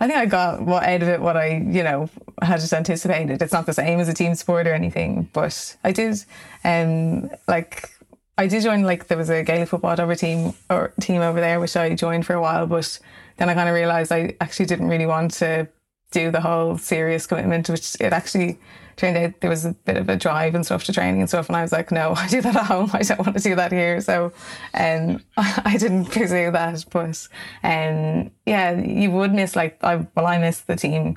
[0.00, 2.08] I think I got what out of it what I you know
[2.42, 3.42] had just anticipated.
[3.42, 6.24] It's not the same as a team sport or anything, but I did
[6.64, 7.90] um like
[8.38, 11.58] I did join like there was a Gaelic football over team or team over there
[11.58, 12.98] which I joined for a while, but
[13.36, 15.68] then I kind of realized I actually didn't really want to
[16.12, 18.58] do the whole serious commitment, which it actually
[18.96, 21.48] turned out there was a bit of a drive and stuff to training and stuff.
[21.48, 22.90] And I was like, no, I do that at home.
[22.92, 24.00] I don't want to do that here.
[24.00, 24.32] So
[24.74, 26.84] um, I didn't pursue that.
[26.90, 27.28] But
[27.62, 31.16] um, yeah, you would miss like, I, well, I miss the team,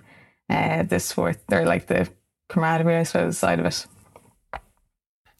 [0.50, 2.10] uh, the sport, or like the
[2.50, 3.86] camaraderie, I suppose, side of it.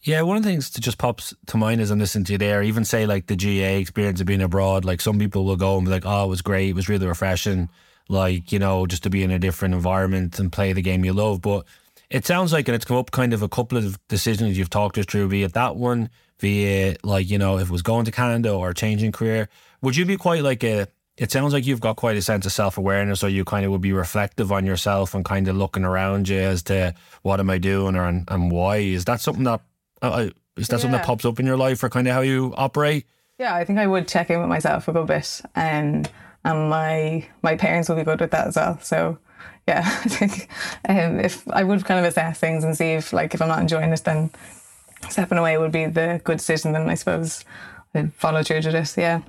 [0.02, 2.38] Yeah, one of the things that just pops to mind as I'm listening to you
[2.38, 5.76] there, even say like the GAA experience of being abroad, like some people will go
[5.78, 7.70] and be like, oh, it was great, it was really refreshing,
[8.08, 11.12] like, you know, just to be in a different environment and play the game you
[11.12, 11.42] love.
[11.42, 11.66] But
[12.10, 14.98] it sounds like, and it's come up kind of a couple of decisions you've talked
[14.98, 16.10] us through, be it that one,
[16.40, 19.50] be it like, you know, if it was going to Canada or changing career,
[19.82, 22.54] would you be quite like a, it sounds like you've got quite a sense of
[22.54, 25.84] self awareness, or you kind of would be reflective on yourself and kind of looking
[25.84, 28.78] around you as to what am I doing or and, and why.
[28.78, 29.60] Is that something that
[30.02, 30.82] uh, is that yeah.
[30.82, 33.06] something that pops up in your life or kind of how you operate?
[33.38, 36.04] Yeah, I think I would check in with myself a good bit, um,
[36.44, 38.80] and my my parents will be good with that as well.
[38.82, 39.18] So
[39.68, 40.50] yeah, I think
[40.88, 43.62] um, if I would kind of assess things and see if like if I'm not
[43.62, 44.32] enjoying it, then
[45.10, 46.74] stepping away would be the good decision.
[46.74, 47.46] Then I suppose
[47.94, 48.98] I'd follow through to this.
[48.98, 49.22] Yeah.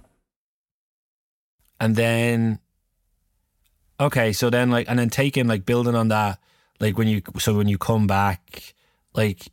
[1.79, 2.59] And then,
[3.99, 6.39] okay, so then like, and then taking like building on that,
[6.79, 8.75] like when you so when you come back,
[9.15, 9.49] like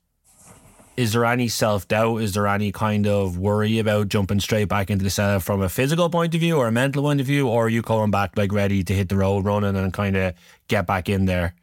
[0.97, 2.21] is there any self doubt?
[2.21, 5.69] Is there any kind of worry about jumping straight back into the setup from a
[5.69, 8.35] physical point of view or a mental point of view, or are you coming back
[8.35, 10.33] like ready to hit the road running and kind of
[10.67, 11.53] get back in there?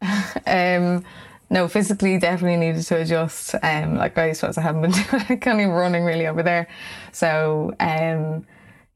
[0.46, 1.02] um,
[1.48, 3.54] no, physically definitely needed to adjust.
[3.62, 6.68] Um, like I suppose I haven't been kind of running really over there,
[7.10, 8.44] so um,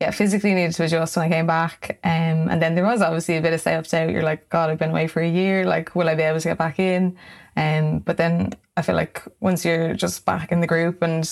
[0.01, 1.99] yeah, physically needed to adjust when I came back.
[2.05, 4.11] Um, and then there was obviously a bit of self doubt.
[4.11, 5.65] You're like, God, I've been away for a year.
[5.65, 7.17] Like, will I be able to get back in?
[7.59, 11.29] Um, but then I feel like once you're just back in the group and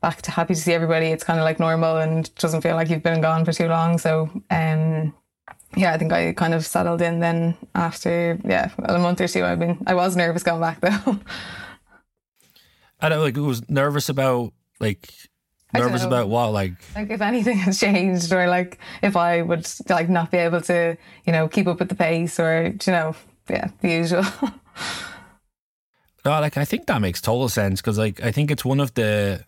[0.00, 2.88] back to happy to see everybody, it's kind of like normal and doesn't feel like
[2.88, 3.98] you've been gone for too long.
[3.98, 5.12] So, um,
[5.76, 9.44] yeah, I think I kind of settled in then after, yeah, a month or two.
[9.44, 11.18] I've been, I was nervous going back though.
[13.00, 15.12] I don't like, it was nervous about like,
[15.74, 20.08] nervous about what like like if anything has changed or like if i would like
[20.08, 23.14] not be able to you know keep up with the pace or you know
[23.50, 24.24] yeah the usual
[26.26, 28.92] No, like I think that makes total sense because like I think it's one of
[28.94, 29.44] the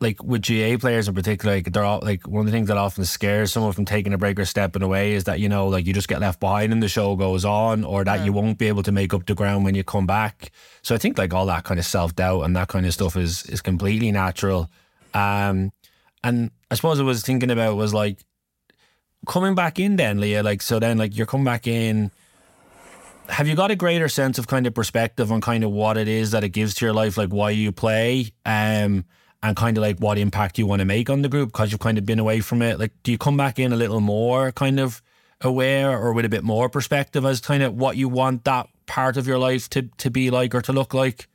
[0.00, 2.78] like with GAA players in particular, like they're all like one of the things that
[2.78, 5.84] often scares someone from taking a break or stepping away is that you know like
[5.84, 8.24] you just get left behind and the show goes on, or that yeah.
[8.24, 10.52] you won't be able to make up the ground when you come back.
[10.80, 13.14] So I think like all that kind of self doubt and that kind of stuff
[13.14, 14.70] is is completely natural.
[15.12, 15.70] Um,
[16.24, 18.24] and I suppose I was thinking about was like
[19.26, 20.42] coming back in then, Leah.
[20.42, 22.10] Like so then like you're coming back in
[23.32, 26.06] have you got a greater sense of kind of perspective on kind of what it
[26.06, 29.04] is that it gives to your life, like why you play, um,
[29.42, 31.80] and kind of like what impact you want to make on the group because you've
[31.80, 32.78] kind of been away from it?
[32.78, 35.02] Like, do you come back in a little more kind of
[35.40, 39.16] aware or with a bit more perspective as kind of what you want that part
[39.16, 41.26] of your life to, to be like or to look like?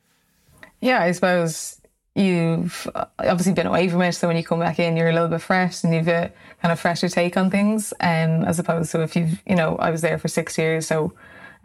[0.80, 1.82] Yeah, I suppose
[2.16, 2.88] you've
[3.20, 4.14] obviously been away from it.
[4.14, 6.32] So when you come back in, you're a little bit fresh and you've a
[6.62, 7.92] kind of fresher take on things.
[8.00, 11.14] Um, as opposed to if you've, you know, I was there for six years, so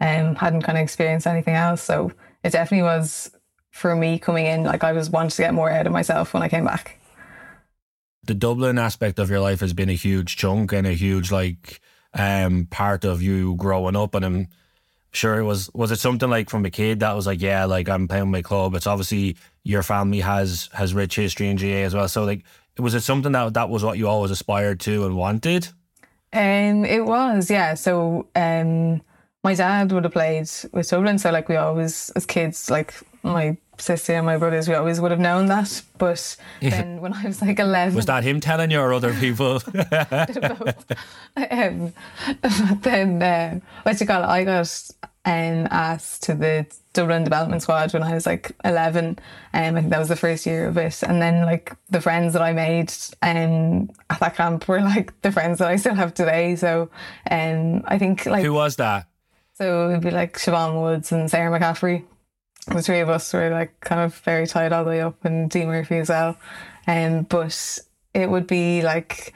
[0.03, 1.81] um, hadn't kind of experienced anything else.
[1.81, 2.11] So
[2.43, 3.31] it definitely was
[3.71, 6.43] for me coming in, like I was wanting to get more out of myself when
[6.43, 6.99] I came back.
[8.25, 11.81] The Dublin aspect of your life has been a huge chunk and a huge like
[12.13, 14.47] um, part of you growing up, and I'm
[15.11, 15.69] sure it was.
[15.73, 18.41] Was it something like from a kid that was like, yeah, like I'm playing my
[18.41, 18.75] club.
[18.75, 22.07] It's obviously your family has has rich history in GAA as well.
[22.07, 22.43] So like,
[22.77, 25.69] was it something that that was what you always aspired to and wanted?
[26.31, 27.73] Um, it was, yeah.
[27.75, 29.01] So um,
[29.43, 33.57] my dad would have played with Dublin, so like we always as kids, like my
[33.77, 35.81] sister and my brothers, we always would have known that.
[35.97, 37.95] But then when I was like 11.
[37.95, 39.61] Was that him telling you or other people?
[41.35, 41.93] um,
[42.41, 44.89] but then, uh, what you call it, I got
[45.25, 49.05] um, asked to the Dublin Development Squad when I was like 11.
[49.07, 49.17] Um,
[49.53, 51.01] I think that was the first year of it.
[51.03, 55.31] And then, like, the friends that I made um, at that camp were like the
[55.31, 56.55] friends that I still have today.
[56.55, 56.89] So
[57.31, 58.43] um, I think, like.
[58.43, 59.07] Who was that?
[59.55, 62.05] So it'd be like Siobhan Woods and Sarah McCaffrey
[62.67, 65.49] the three of us were like kind of very tight all the way up and
[65.49, 66.37] Dee Murphy as well.
[66.87, 67.79] Um, but
[68.13, 69.33] it would be like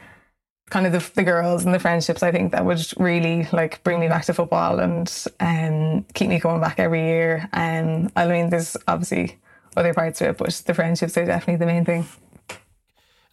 [0.69, 3.99] kind of the, the girls and the friendships I think that would really like bring
[3.99, 7.49] me back to football and um, keep me coming back every year.
[7.53, 9.37] And um, I mean, there's obviously
[9.75, 12.07] other parts of it, but the friendships are definitely the main thing.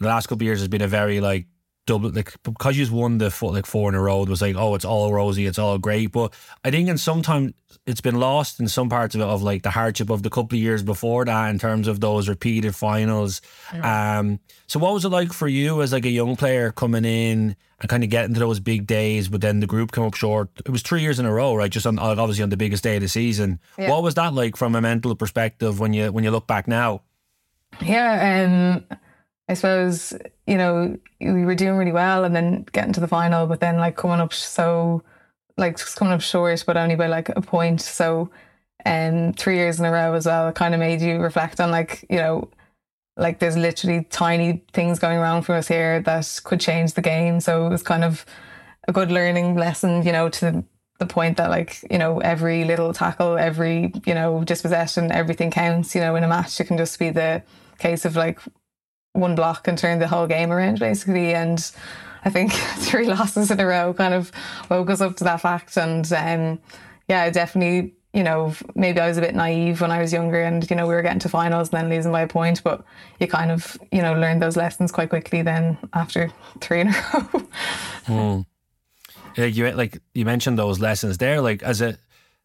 [0.00, 1.46] The last couple of years has been a very like
[1.86, 4.22] double like because you've won the foot like four in a row.
[4.22, 6.12] It was like oh, it's all rosy, it's all great.
[6.12, 6.32] But
[6.64, 7.52] I think in sometimes
[7.86, 10.56] it's been lost in some parts of it of like the hardship of the couple
[10.56, 13.42] of years before that in terms of those repeated finals.
[13.72, 17.56] Um, so what was it like for you as like a young player coming in
[17.80, 20.48] and kind of getting to those big days, but then the group come up short?
[20.64, 21.70] It was three years in a row, right?
[21.70, 23.60] Just on obviously on the biggest day of the season.
[23.76, 23.90] Yeah.
[23.90, 27.02] What was that like from a mental perspective when you when you look back now?
[27.82, 28.98] Yeah, um,
[29.48, 30.14] I suppose
[30.46, 33.76] you know we were doing really well, and then getting to the final, but then
[33.78, 35.02] like coming up so
[35.56, 37.80] like coming up short, but only by like a point.
[37.80, 38.30] So,
[38.84, 41.70] um, three years in a row as well, it kind of made you reflect on
[41.70, 42.48] like you know,
[43.16, 47.40] like there's literally tiny things going wrong for us here that could change the game.
[47.40, 48.26] So it was kind of
[48.88, 50.64] a good learning lesson, you know, to
[50.98, 55.94] the point that like you know every little tackle, every you know dispossession, everything counts.
[55.94, 57.42] You know, in a match, it can just be the
[57.78, 58.40] case of like
[59.14, 61.72] one block and turn the whole game around basically and
[62.24, 64.32] I think three losses in a row kind of
[64.70, 65.76] woke us up to that fact.
[65.76, 66.58] And um,
[67.08, 70.68] yeah, definitely, you know, maybe I was a bit naive when I was younger and,
[70.68, 72.84] you know, we were getting to finals and then losing by a point, but
[73.20, 76.90] you kind of, you know, learned those lessons quite quickly then after three in a
[77.14, 77.42] row.
[78.06, 78.46] mm.
[79.36, 81.98] yeah, you like you mentioned those lessons there, like as a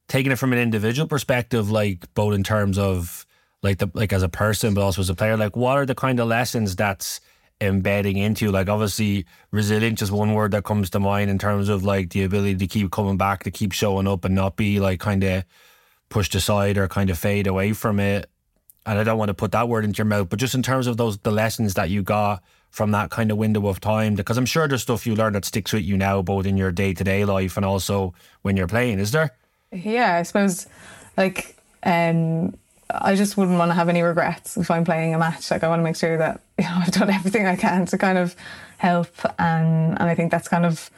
[0.08, 3.26] taking it from an individual perspective, like both in terms of
[3.62, 5.96] like the like as a person, but also as a player, like what are the
[5.96, 7.20] kind of lessons that's
[7.62, 8.52] embedding into you?
[8.52, 12.24] like obviously resilient is one word that comes to mind in terms of like the
[12.24, 15.44] ability to keep coming back to keep showing up and not be like kind of
[16.08, 18.30] pushed aside or kind of fade away from it
[18.86, 20.88] and I don't want to put that word into your mouth but just in terms
[20.88, 22.42] of those the lessons that you got
[22.72, 25.44] from that kind of window of time because I'm sure there's stuff you learned that
[25.44, 29.12] sticks with you now both in your day-to-day life and also when you're playing is
[29.12, 29.32] there
[29.74, 30.66] yeah I suppose
[31.18, 32.54] like um
[32.90, 35.52] I just wouldn't want to have any regrets if I'm playing a match.
[35.52, 37.98] Like I want to make sure that you know I've done everything I can to
[37.98, 38.36] kind of
[38.78, 40.90] help, and and I think that's kind of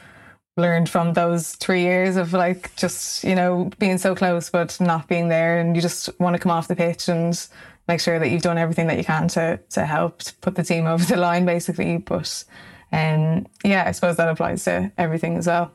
[0.56, 5.08] learned from those three years of like just you know being so close but not
[5.08, 7.48] being there, and you just want to come off the pitch and
[7.88, 10.62] make sure that you've done everything that you can to to help to put the
[10.62, 11.98] team over the line, basically.
[11.98, 12.44] But
[12.92, 15.72] um, yeah, I suppose that applies to everything as well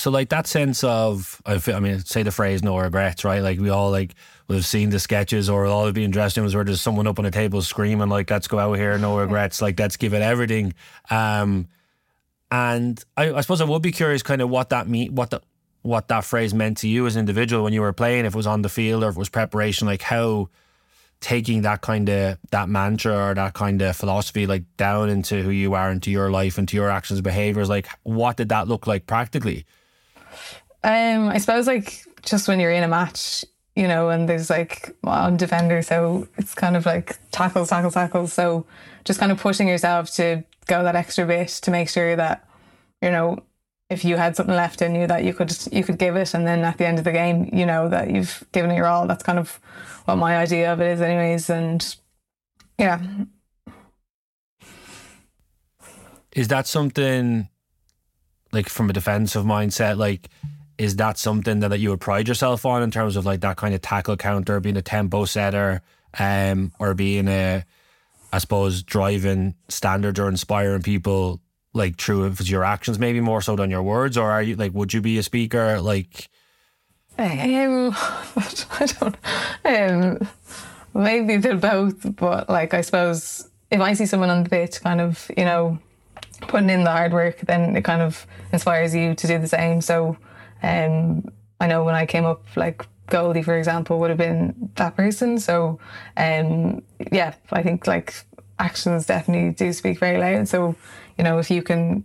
[0.00, 3.40] so like that sense of I mean say the phrase no regrets right?
[3.40, 4.14] Like we all like
[4.48, 7.26] we've seen the sketches or all of being dressed in where there's someone up on
[7.26, 10.74] a table screaming like let's go out here no regrets like let's give it everything.
[11.10, 11.68] Um
[12.50, 15.42] and I, I suppose I would be curious kind of what that mean what the
[15.82, 18.36] what that phrase meant to you as an individual when you were playing if it
[18.36, 20.48] was on the field or if it was preparation like how
[21.20, 25.50] taking that kind of that mantra or that kind of philosophy like down into who
[25.50, 29.06] you are into your life into your actions behaviors like what did that look like
[29.06, 29.64] practically
[30.84, 34.96] um, I suppose like just when you're in a match, you know, and there's like
[35.02, 38.32] well, defender, so it's kind of like tackles, tackles, tackles.
[38.32, 38.66] So
[39.04, 42.46] just kind of pushing yourself to go that extra bit to make sure that
[43.00, 43.38] you know
[43.90, 46.46] if you had something left in you that you could you could give it, and
[46.46, 49.06] then at the end of the game, you know that you've given it your all.
[49.06, 49.60] That's kind of
[50.04, 51.48] what my idea of it is, anyways.
[51.50, 51.96] And
[52.78, 53.00] yeah,
[56.32, 57.48] is that something
[58.52, 59.96] like from a defensive mindset?
[59.96, 60.28] Like,
[60.76, 63.56] is that something that, that you would pride yourself on in terms of like that
[63.56, 65.82] kind of tackle counter, being a tempo setter,
[66.18, 67.64] um, or being a,
[68.32, 71.40] I suppose, driving standards or inspiring people
[71.74, 74.56] like through if it's your actions maybe more so than your words or are you
[74.56, 76.28] like would you be a speaker like
[77.18, 79.16] um, I don't
[79.64, 80.28] um
[80.94, 85.00] maybe they're both but like I suppose if I see someone on the pitch kind
[85.00, 85.78] of you know
[86.42, 89.80] putting in the hard work then it kind of inspires you to do the same.
[89.80, 90.16] So
[90.62, 91.30] um
[91.60, 95.38] I know when I came up like Goldie for example would have been that person.
[95.38, 95.78] So
[96.16, 96.82] um
[97.12, 98.14] yeah I think like
[98.58, 100.48] actions definitely do speak very loud.
[100.48, 100.76] So
[101.18, 102.04] you know, if you can,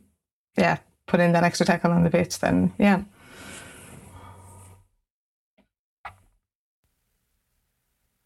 [0.57, 3.03] yeah, put in that extra tackle on the pitch, then yeah.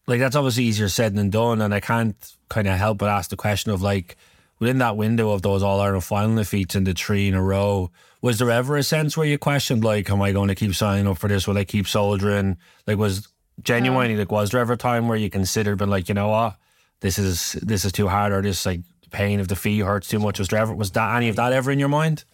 [0.06, 2.16] Like that's obviously easier said than done, and I can't
[2.48, 4.16] kind of help but ask the question of like
[4.58, 7.90] within that window of those All Ireland final defeats in the three in a row,
[8.20, 11.06] was there ever a sense where you questioned like, am I going to keep signing
[11.06, 11.46] up for this?
[11.46, 12.56] Will I keep soldiering?
[12.86, 13.28] Like, was
[13.62, 16.56] genuinely like, was there ever a time where you considered, but like, you know what,
[17.00, 18.80] this is this is too hard, or this like
[19.10, 20.38] pain of the fee hurts too much.
[20.38, 22.24] Was there ever was that any of that ever in your mind?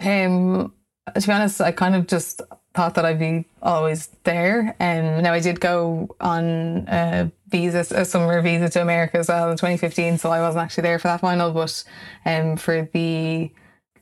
[0.00, 0.72] Um,
[1.14, 2.42] to be honest, I kind of just
[2.74, 4.74] thought that I'd be always there.
[4.78, 9.28] And um, now I did go on a visa, a summer visa to America as
[9.28, 11.52] well in 2015, so I wasn't actually there for that final.
[11.52, 11.84] But
[12.26, 13.52] um, for the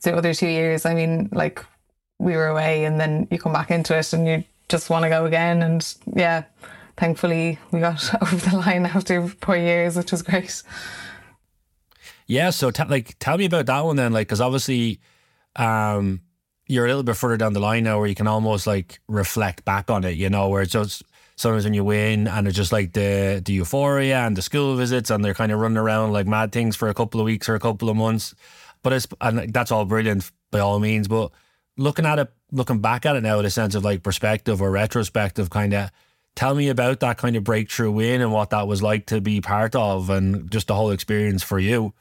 [0.03, 1.63] the other two years, I mean, like
[2.19, 5.11] we were away, and then you come back into it, and you just want to
[5.11, 5.63] go again.
[5.63, 6.45] And yeah,
[6.97, 10.63] thankfully we got over the line after four years, which was great.
[12.27, 15.01] Yeah, so t- like tell me about that one then, like because obviously,
[15.57, 16.21] um,
[16.67, 19.65] you're a little bit further down the line now where you can almost like reflect
[19.65, 21.03] back on it, you know, where it's just
[21.41, 25.09] sometimes when you win and it's just like the the euphoria and the school visits
[25.09, 27.55] and they're kind of running around like mad things for a couple of weeks or
[27.55, 28.35] a couple of months,
[28.83, 31.33] but it's and that's all brilliant by all means, but
[31.79, 34.71] looking at it, looking back at it now with a sense of like perspective or
[34.71, 35.91] retrospective, kind of
[36.37, 39.41] tell me about that kind of breakthrough win and what that was like to be
[39.41, 41.95] part of and just the whole experience for you.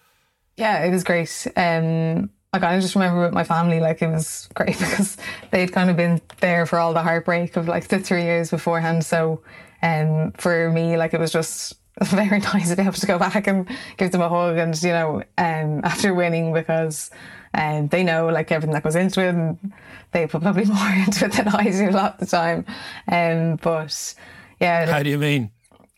[0.58, 1.48] Yeah, it was great.
[1.56, 5.18] Um, I kind of just remember with my family, like it was great because
[5.52, 9.06] they'd kind of been there for all the heartbreak of like the three years beforehand.
[9.06, 9.42] So,
[9.84, 13.46] um, for me, like it was just very nice to be able to go back
[13.46, 17.12] and give them a hug and you know, um, after winning because,
[17.54, 19.74] um, they know like everything that goes into it and
[20.12, 22.66] they put probably more into it than I do a lot of the time.
[23.08, 24.16] Um, but
[24.60, 24.88] yeah.
[24.88, 25.52] How do you mean?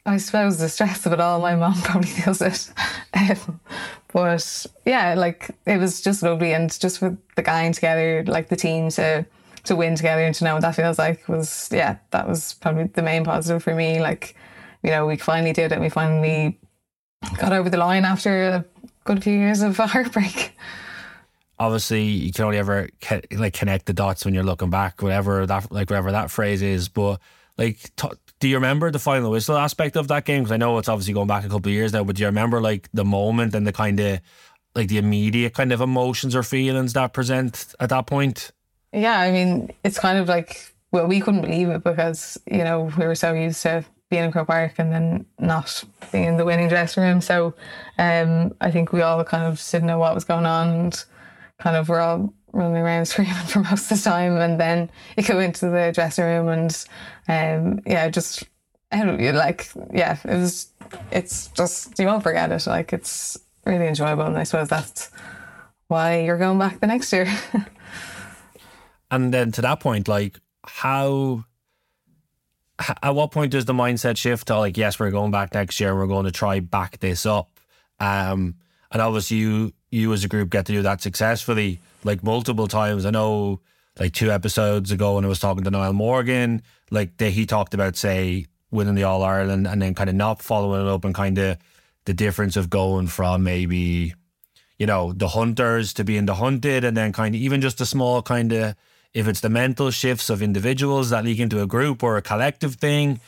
[0.05, 2.71] I suppose the stress of it all, my mom probably feels it.
[3.13, 3.59] Um,
[4.13, 8.55] but yeah, like it was just lovely, and just for the gang together, like the
[8.55, 9.25] team to
[9.63, 12.85] to win together and to know what that feels like was yeah, that was probably
[12.85, 14.01] the main positive for me.
[14.01, 14.35] Like,
[14.83, 15.79] you know, we finally did it.
[15.79, 16.59] We finally
[17.37, 18.65] got over the line after a
[19.03, 20.57] good few years of heartbreak.
[21.59, 22.89] Obviously, you can only ever
[23.31, 26.89] like connect the dots when you're looking back, whatever that like whatever that phrase is.
[26.89, 27.21] But
[27.57, 28.09] like, t-
[28.41, 30.43] do you remember the final whistle aspect of that game?
[30.43, 32.25] Because I know it's obviously going back a couple of years now, but do you
[32.25, 34.19] remember like the moment and the kind of
[34.75, 38.51] like the immediate kind of emotions or feelings that present at that point?
[38.91, 42.91] Yeah, I mean, it's kind of like well, we couldn't believe it because you know
[42.97, 46.43] we were so used to being in Croke Park and then not being in the
[46.43, 47.21] winning dressing room.
[47.21, 47.53] So
[47.97, 51.05] um, I think we all kind of didn't know what was going on and
[51.59, 55.23] kind of were all running around screaming for most of the time, and then you
[55.23, 56.85] go into the dressing room and
[57.27, 58.43] um, yeah, just
[58.91, 60.67] like yeah, it was.
[61.11, 62.67] It's just you won't forget it.
[62.67, 65.09] Like it's really enjoyable, and I suppose that's
[65.87, 67.27] why you're going back the next year.
[69.11, 71.45] and then to that point, like how.
[73.03, 75.91] At what point does the mindset shift to like, yes, we're going back next year
[75.91, 77.59] and we're going to try back this up?
[77.99, 78.55] Um,
[78.91, 83.05] and obviously, you you as a group get to do that successfully like multiple times.
[83.05, 83.61] I know
[83.99, 87.73] like two episodes ago when I was talking to Niall Morgan, like they, he talked
[87.73, 91.13] about say winning the All Ireland and then kind of not following it up and
[91.13, 91.57] kind of
[92.05, 94.13] the difference of going from maybe
[94.77, 97.85] you know the hunters to being the hunted and then kind of even just a
[97.85, 98.75] small kind of
[99.13, 102.75] if it's the mental shifts of individuals that leak into a group or a collective
[102.75, 103.19] thing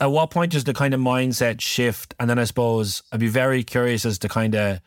[0.00, 3.28] at what point does the kind of mindset shift and then i suppose i'd be
[3.28, 4.80] very curious as to kind of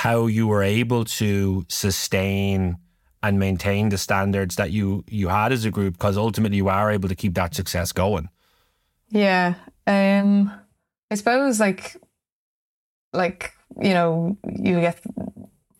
[0.00, 2.76] how you were able to sustain
[3.22, 6.90] and maintain the standards that you you had as a group because ultimately you are
[6.90, 8.28] able to keep that success going
[9.10, 9.54] yeah
[9.86, 10.52] um
[11.10, 11.96] i suppose like
[13.12, 15.00] like you know you get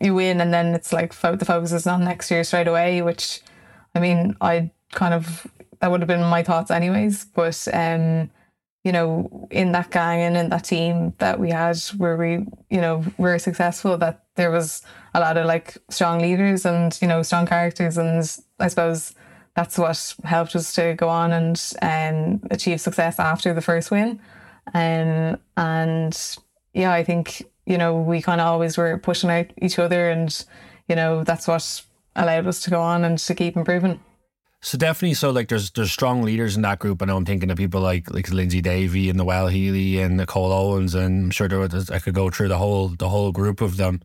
[0.02, 3.40] you win and then it's like the focus is on next year straight away, which
[3.94, 5.46] I mean, I kind of
[5.80, 7.24] that would have been my thoughts anyways.
[7.26, 8.30] But um,
[8.84, 12.80] you know, in that gang and in that team that we had where we, you
[12.80, 14.82] know, were successful, that there was
[15.14, 17.96] a lot of like strong leaders and, you know, strong characters.
[17.96, 18.18] And
[18.58, 19.14] I suppose
[19.54, 24.20] that's what helped us to go on and um, achieve success after the first win.
[24.74, 26.36] Um, and
[26.74, 30.44] yeah, I think, you know, we kind of always were pushing out each other and,
[30.88, 31.82] you know, that's what
[32.16, 34.00] allowed us to go on and to keep improving.
[34.64, 37.02] So definitely, so like there's there's strong leaders in that group.
[37.02, 40.52] I know I'm thinking of people like like Lyndsey Davey and Noelle Healy and Nicole
[40.52, 43.60] Owens, and I'm sure there was, I could go through the whole the whole group
[43.60, 44.00] of them.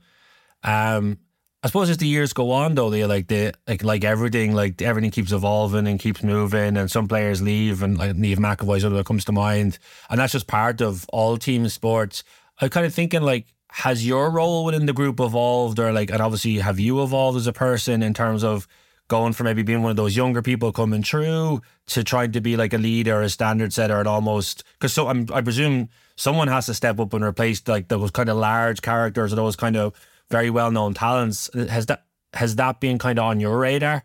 [0.64, 1.20] Um,
[1.62, 4.82] I suppose as the years go on, though, they like they like like everything, like
[4.82, 9.04] everything keeps evolving and keeps moving, and some players leave, and like Niamh McEvoy's other
[9.04, 9.78] comes to mind,
[10.10, 12.24] and that's just part of all team sports.
[12.60, 16.22] I'm kind of thinking like has your role within the group evolved or like and
[16.22, 18.68] obviously have you evolved as a person in terms of
[19.08, 22.58] going from maybe being one of those younger people coming through to trying to be
[22.58, 26.66] like a leader, a standard setter, and almost because so I'm, I presume someone has
[26.66, 29.94] to step up and replace like those kind of large characters or those kind of
[30.30, 31.50] very well known talents.
[31.54, 34.04] Has that has that been kind of on your radar?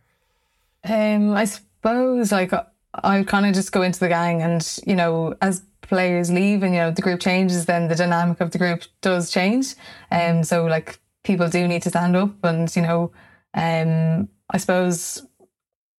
[0.84, 2.52] Um, I suppose like
[2.94, 6.74] I kind of just go into the gang, and you know, as players leave and
[6.74, 9.74] you know the group changes, then the dynamic of the group does change.
[10.10, 13.12] And um, so like people do need to stand up, and you know,
[13.54, 15.26] um, I suppose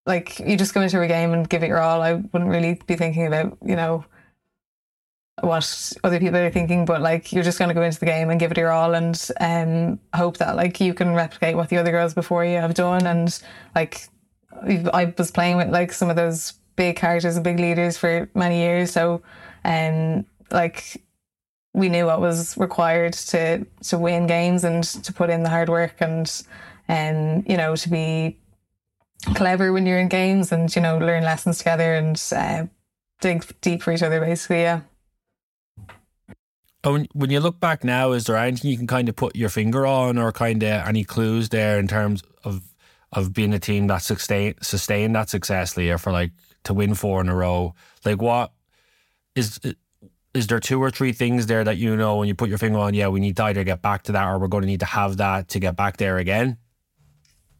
[0.05, 2.01] like you just go into a game and give it your all.
[2.01, 4.05] I wouldn't really be thinking about, you know,
[5.41, 8.29] what other people are thinking, but like you're just going to go into the game
[8.29, 11.77] and give it your all and um, hope that like you can replicate what the
[11.77, 13.07] other girls before you have done.
[13.07, 13.37] And
[13.75, 14.07] like
[14.61, 18.59] I was playing with like some of those big characters and big leaders for many
[18.59, 19.21] years, so
[19.65, 21.01] um, like
[21.73, 25.69] we knew what was required to to win games and to put in the hard
[25.69, 26.43] work and
[26.87, 28.37] and um, you know to be
[29.35, 32.65] clever when you're in games and you know learn lessons together and uh,
[33.21, 34.81] dig deep for each other basically yeah
[36.85, 39.47] Oh, when you look back now, is there anything you can kind of put your
[39.47, 42.61] finger on, or kind of any clues there in terms of
[43.13, 46.31] of being a team that sustain sustain that successfully, or for like
[46.65, 47.73] to win four in a row?
[48.03, 48.51] Like, what
[49.33, 49.61] is
[50.33, 52.79] is there two or three things there that you know when you put your finger
[52.79, 52.93] on?
[52.93, 54.85] Yeah, we need to either get back to that, or we're going to need to
[54.85, 56.57] have that to get back there again.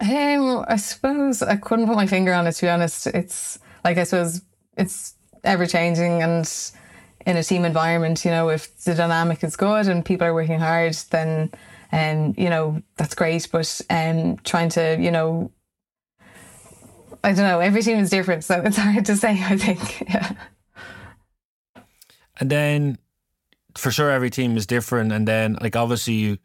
[0.04, 2.54] I suppose I couldn't put my finger on it.
[2.54, 4.42] To be honest, it's like I suppose
[4.78, 6.50] it's ever changing, and
[7.26, 10.60] in a team environment, you know, if the dynamic is good and people are working
[10.60, 11.52] hard, then
[11.92, 13.48] um, you know that's great.
[13.52, 15.52] But um, trying to, you know,
[17.24, 17.60] I don't know.
[17.60, 19.42] Every team is different, so it's hard to say.
[19.42, 20.34] I think, yeah.
[22.40, 22.98] And then,
[23.76, 25.12] for sure, every team is different.
[25.12, 26.38] And then, like obviously, you,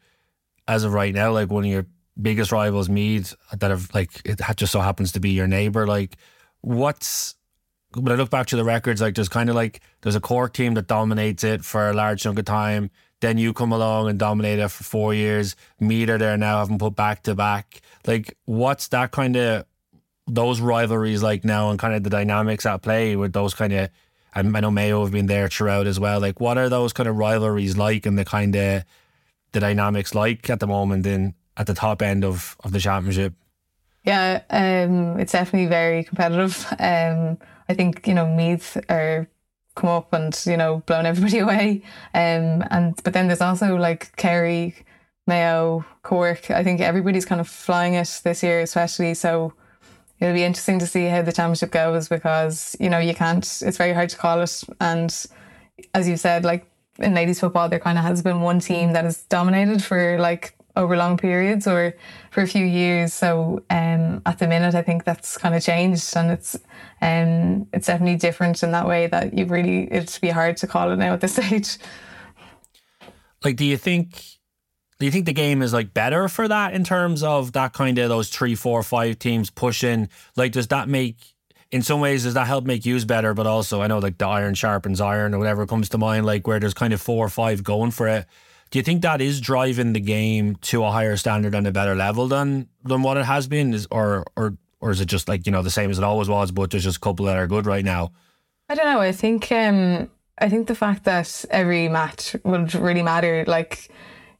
[0.67, 1.87] as of right now, like one of your
[2.21, 5.87] biggest rivals, Meath, that have like it just so happens to be your neighbor.
[5.87, 6.17] Like,
[6.61, 7.35] what's
[7.93, 10.49] when I look back to the records, like there's kind of like there's a core
[10.49, 12.91] team that dominates it for a large chunk of time.
[13.21, 15.55] Then you come along and dominate it for four years.
[15.79, 17.81] Meath are there now, haven't put back to back.
[18.07, 19.65] Like, what's that kind of
[20.25, 23.89] those rivalries like now, and kind of the dynamics at play with those kind of.
[24.31, 26.19] I know Mayo have been there throughout as well.
[26.19, 28.83] Like, what are those kind of rivalries like, and the kind of
[29.51, 33.33] the dynamics like at the moment in at the top end of, of the championship?
[34.05, 36.65] Yeah, um, it's definitely very competitive.
[36.79, 37.37] Um,
[37.67, 39.27] I think you know Meath are
[39.75, 41.83] come up and you know blown everybody away.
[42.13, 44.73] Um, and but then there's also like Kerry,
[45.27, 46.49] Mayo, Cork.
[46.49, 49.13] I think everybody's kind of flying it this year, especially.
[49.13, 49.53] So
[50.19, 53.43] it'll be interesting to see how the championship goes because you know you can't.
[53.61, 54.63] It's very hard to call it.
[54.79, 55.13] And
[55.93, 56.65] as you said, like
[56.99, 60.55] in ladies football, there kind of has been one team that has dominated for like
[60.79, 61.93] over long periods or
[62.31, 63.13] for a few years.
[63.13, 66.55] So um, at the minute, I think that's kind of changed, and it's
[67.01, 70.91] um, it's definitely different in that way that you really it'd be hard to call
[70.91, 71.77] it now at this stage.
[73.43, 74.23] Like, do you think?
[74.99, 77.97] Do you think the game is like better for that in terms of that kind
[77.99, 80.09] of those three, four, five teams pushing?
[80.35, 81.15] Like, does that make
[81.71, 83.33] in some ways does that help make use better?
[83.33, 86.47] But also, I know like the iron sharpens iron or whatever comes to mind, like
[86.47, 88.25] where there's kind of four or five going for it.
[88.71, 91.95] Do you think that is driving the game to a higher standard and a better
[91.95, 93.73] level than than what it has been?
[93.73, 96.29] Is or or or is it just like you know the same as it always
[96.29, 98.11] was, but there's just a couple that are good right now?
[98.69, 99.01] I don't know.
[99.01, 103.89] I think um, I think the fact that every match would really matter, like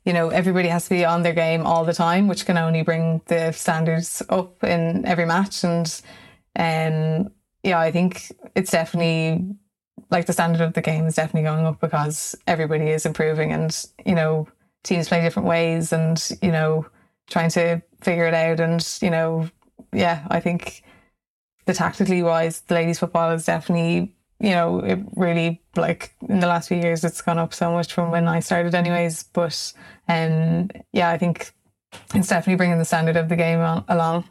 [0.06, 2.84] you know, everybody has to be on their game all the time, which can only
[2.84, 5.64] bring the standards up in every match.
[5.64, 6.02] And
[6.56, 7.32] um,
[7.64, 9.56] yeah, I think it's definitely
[10.10, 13.86] like the standard of the game is definitely going up because everybody is improving and
[14.06, 14.48] you know
[14.84, 16.86] teams play different ways and you know
[17.30, 18.60] trying to figure it out.
[18.60, 19.50] And you know,
[19.94, 20.84] yeah, I think
[21.66, 26.48] the tactically wise, the ladies football is definitely you know it really like in the
[26.48, 29.24] last few years it's gone up so much from when I started, anyways.
[29.24, 29.74] But
[30.08, 31.54] um, yeah, I think
[32.14, 34.26] it's definitely bringing the standard of the game on, along.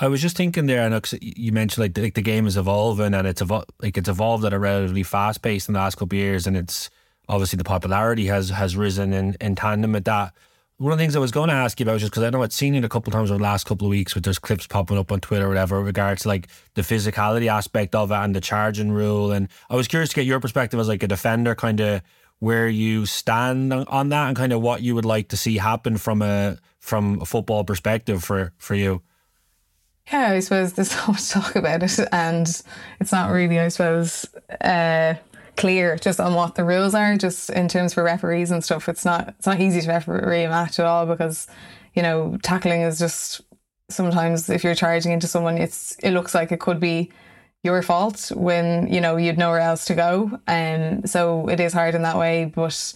[0.00, 3.14] I was just thinking there, and you mentioned like the, like the game is evolving,
[3.14, 6.16] and it's evol- like it's evolved at a relatively fast pace in the last couple
[6.16, 6.88] of years, and it's
[7.28, 10.32] obviously the popularity has has risen in, in tandem with that.
[10.76, 12.44] One of the things I was going to ask you about, just because I know
[12.44, 14.38] I've seen it a couple of times over the last couple of weeks, with there's
[14.38, 18.36] clips popping up on Twitter or whatever, regards like the physicality aspect of it and
[18.36, 19.32] the charging rule.
[19.32, 22.02] And I was curious to get your perspective as like a defender, kind of
[22.38, 25.96] where you stand on that, and kind of what you would like to see happen
[25.96, 29.02] from a from a football perspective for for you.
[30.12, 32.48] Yeah, I suppose there's so much talk about it, and
[33.00, 34.26] it's not really, I suppose,
[34.60, 35.14] uh,
[35.56, 37.16] clear just on what the rules are.
[37.16, 40.48] Just in terms for referees and stuff, it's not it's not easy to referee a
[40.48, 41.46] match at all because
[41.94, 43.42] you know tackling is just
[43.90, 47.10] sometimes if you're charging into someone, it's it looks like it could be
[47.64, 51.72] your fault when you know you'd nowhere else to go, and um, so it is
[51.72, 52.46] hard in that way.
[52.46, 52.94] But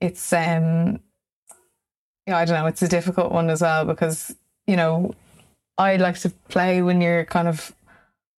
[0.00, 1.00] it's um,
[2.26, 4.34] yeah, I don't know, it's a difficult one as well because
[4.66, 5.14] you know
[5.78, 7.74] I like to play when you're kind of,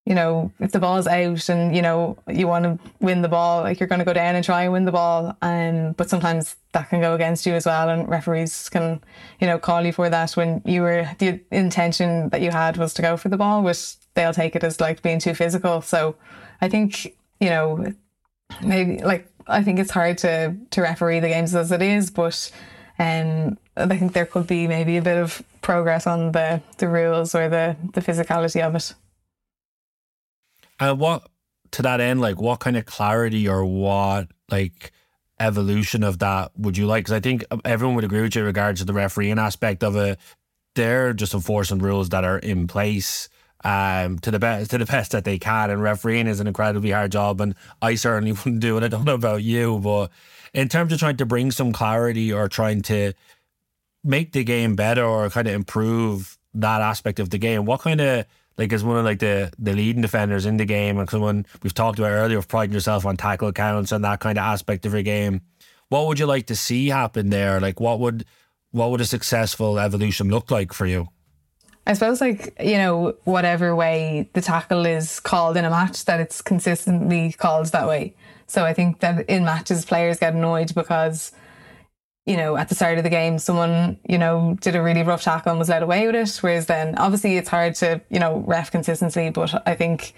[0.05, 3.62] you know, if the ball's out and you know you want to win the ball,
[3.62, 5.37] like you're going to go down and try and win the ball.
[5.43, 9.03] And um, but sometimes that can go against you as well, and referees can,
[9.41, 12.95] you know, call you for that when you were the intention that you had was
[12.95, 15.82] to go for the ball, which they'll take it as like being too physical.
[15.82, 16.16] So
[16.61, 17.93] I think you know,
[18.62, 22.51] maybe like I think it's hard to to referee the games as it is, but
[22.99, 27.35] um, I think there could be maybe a bit of progress on the, the rules
[27.35, 28.95] or the, the physicality of it.
[30.81, 31.29] And uh, what
[31.72, 34.93] to that end, like what kind of clarity or what like
[35.39, 37.05] evolution of that would you like?
[37.05, 39.97] Because I think everyone would agree with you in regards to the refereeing aspect of
[39.97, 40.18] it.
[40.74, 43.29] They're just enforcing rules that are in place
[43.64, 45.70] um, to the best to the best that they can.
[45.70, 48.85] And refereeing is an incredibly hard job, and I certainly wouldn't do it.
[48.85, 50.11] I don't know about you, but
[50.53, 53.12] in terms of trying to bring some clarity or trying to
[54.07, 58.01] make the game better or kind of improve that aspect of the game, what kind
[58.01, 58.27] of
[58.57, 61.75] like as one of like the the leading defenders in the game and someone we've
[61.75, 64.95] talked about earlier of priding yourself on tackle counts and that kind of aspect of
[64.95, 65.43] your game,
[65.89, 67.61] what would you like to see happen there?
[67.61, 68.25] Like what would
[68.71, 71.09] what would a successful evolution look like for you?
[71.87, 76.19] I suppose, like, you know, whatever way the tackle is called in a match, that
[76.19, 78.15] it's consistently called that way.
[78.49, 81.31] So I think that in matches, players get annoyed because,
[82.27, 85.22] you know, at the start of the game, someone, you know, did a really rough
[85.22, 86.37] tackle and was led away with it.
[86.43, 90.12] Whereas then, obviously, it's hard to, you know, ref consistently, but I think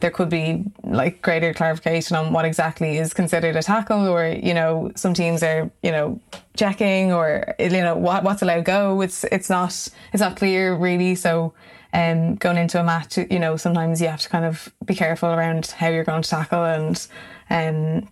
[0.00, 4.52] there could be like greater clarification on what exactly is considered a tackle or you
[4.52, 6.20] know some teams are you know
[6.56, 9.70] checking or you know what what's allowed go it's it's not
[10.12, 11.54] it's not clear really so
[11.92, 15.28] um going into a match you know sometimes you have to kind of be careful
[15.28, 17.06] around how you're going to tackle and
[17.48, 18.08] um,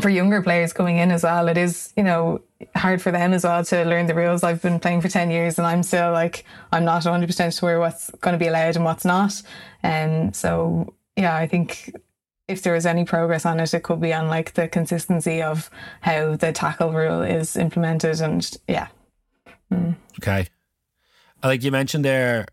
[0.00, 2.40] for younger players coming in as well, it is, you know,
[2.74, 4.42] hard for them as well to learn the rules.
[4.42, 8.10] I've been playing for 10 years and I'm still like, I'm not 100% sure what's
[8.20, 9.40] going to be allowed and what's not.
[9.82, 11.94] And um, so, yeah, I think
[12.48, 15.70] if there is any progress on it, it could be on like the consistency of
[16.00, 18.20] how the tackle rule is implemented.
[18.20, 18.88] And yeah.
[19.72, 19.96] Mm.
[20.20, 20.48] Okay.
[21.44, 22.46] Like you mentioned there,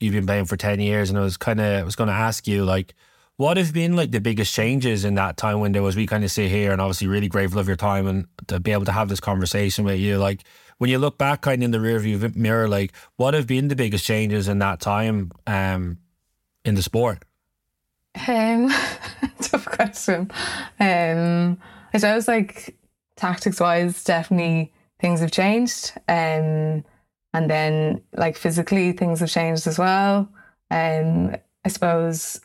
[0.00, 2.14] you've been playing for 10 years and I was kind of, I was going to
[2.14, 2.94] ask you like,
[3.36, 6.30] what have been like the biggest changes in that time window as we kind of
[6.30, 9.08] sit here and obviously really grateful of your time and to be able to have
[9.08, 10.18] this conversation with you?
[10.18, 10.42] Like
[10.78, 13.76] when you look back kind of in the rearview mirror, like what have been the
[13.76, 15.98] biggest changes in that time um,
[16.64, 17.24] in the sport?
[18.26, 18.68] Um,
[19.42, 20.30] tough question.
[20.80, 21.58] Um,
[21.92, 22.74] I suppose like
[23.16, 25.92] tactics wise, definitely things have changed.
[26.08, 26.84] Um,
[27.34, 30.30] and then like physically things have changed as well.
[30.70, 32.40] Um, I suppose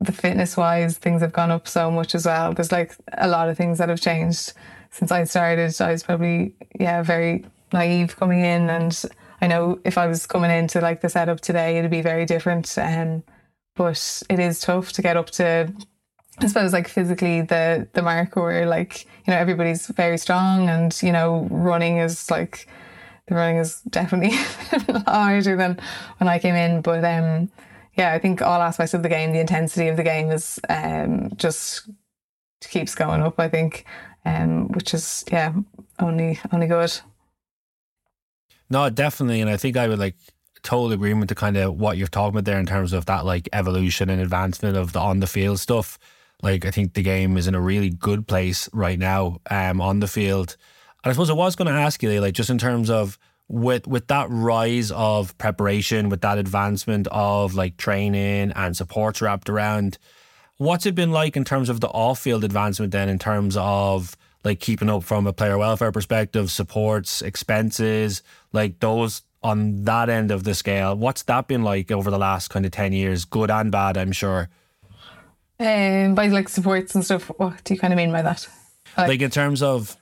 [0.00, 2.52] the fitness wise, things have gone up so much as well.
[2.52, 4.52] There's like a lot of things that have changed
[4.90, 5.74] since I started.
[5.80, 8.68] I was probably, yeah, very naive coming in.
[8.68, 9.02] And
[9.40, 12.76] I know if I was coming into like the setup today, it'd be very different.
[12.78, 13.22] Um,
[13.74, 15.72] but it is tough to get up to,
[16.38, 20.98] I suppose, like physically the, the mark where like, you know, everybody's very strong and,
[21.02, 22.68] you know, running is like,
[23.28, 24.36] the running is definitely
[25.06, 25.80] harder than
[26.18, 26.80] when I came in.
[26.80, 27.50] But, um,
[27.96, 31.30] yeah, I think all aspects of the game, the intensity of the game is um,
[31.36, 31.88] just
[32.60, 33.38] keeps going up.
[33.38, 33.84] I think,
[34.24, 35.52] um, which is yeah,
[35.98, 36.92] only only good.
[38.68, 40.16] No, definitely, and I think I would like
[40.62, 43.48] total agreement to kind of what you're talking about there in terms of that like
[43.52, 45.98] evolution and advancement of the on the field stuff.
[46.42, 50.00] Like I think the game is in a really good place right now um, on
[50.00, 50.56] the field.
[51.02, 53.16] And I suppose I was going to ask you, like, just in terms of
[53.48, 59.48] with with that rise of preparation, with that advancement of like training and supports wrapped
[59.48, 59.98] around,
[60.56, 62.92] what's it been like in terms of the off field advancement?
[62.92, 68.22] Then, in terms of like keeping up from a player welfare perspective, supports, expenses,
[68.52, 70.96] like those on that end of the scale.
[70.96, 73.96] What's that been like over the last kind of ten years, good and bad?
[73.96, 74.48] I'm sure.
[75.58, 77.30] Um, by like supports and stuff.
[77.38, 78.48] What do you kind of mean by that?
[78.96, 79.96] Like, like in terms of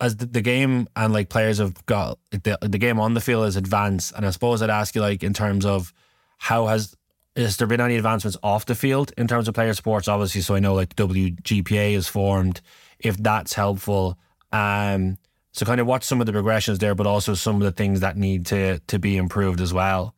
[0.00, 3.46] as the, the game and like players have got the, the game on the field
[3.46, 4.12] is advanced.
[4.16, 5.92] And I suppose I'd ask you like in terms of
[6.38, 6.96] how has
[7.34, 10.54] has there been any advancements off the field in terms of player sports obviously so
[10.54, 12.60] I know like WGPA is formed
[12.98, 14.18] if that's helpful.
[14.52, 15.18] Um
[15.52, 18.00] so kind of watch some of the progressions there but also some of the things
[18.00, 20.14] that need to to be improved as well?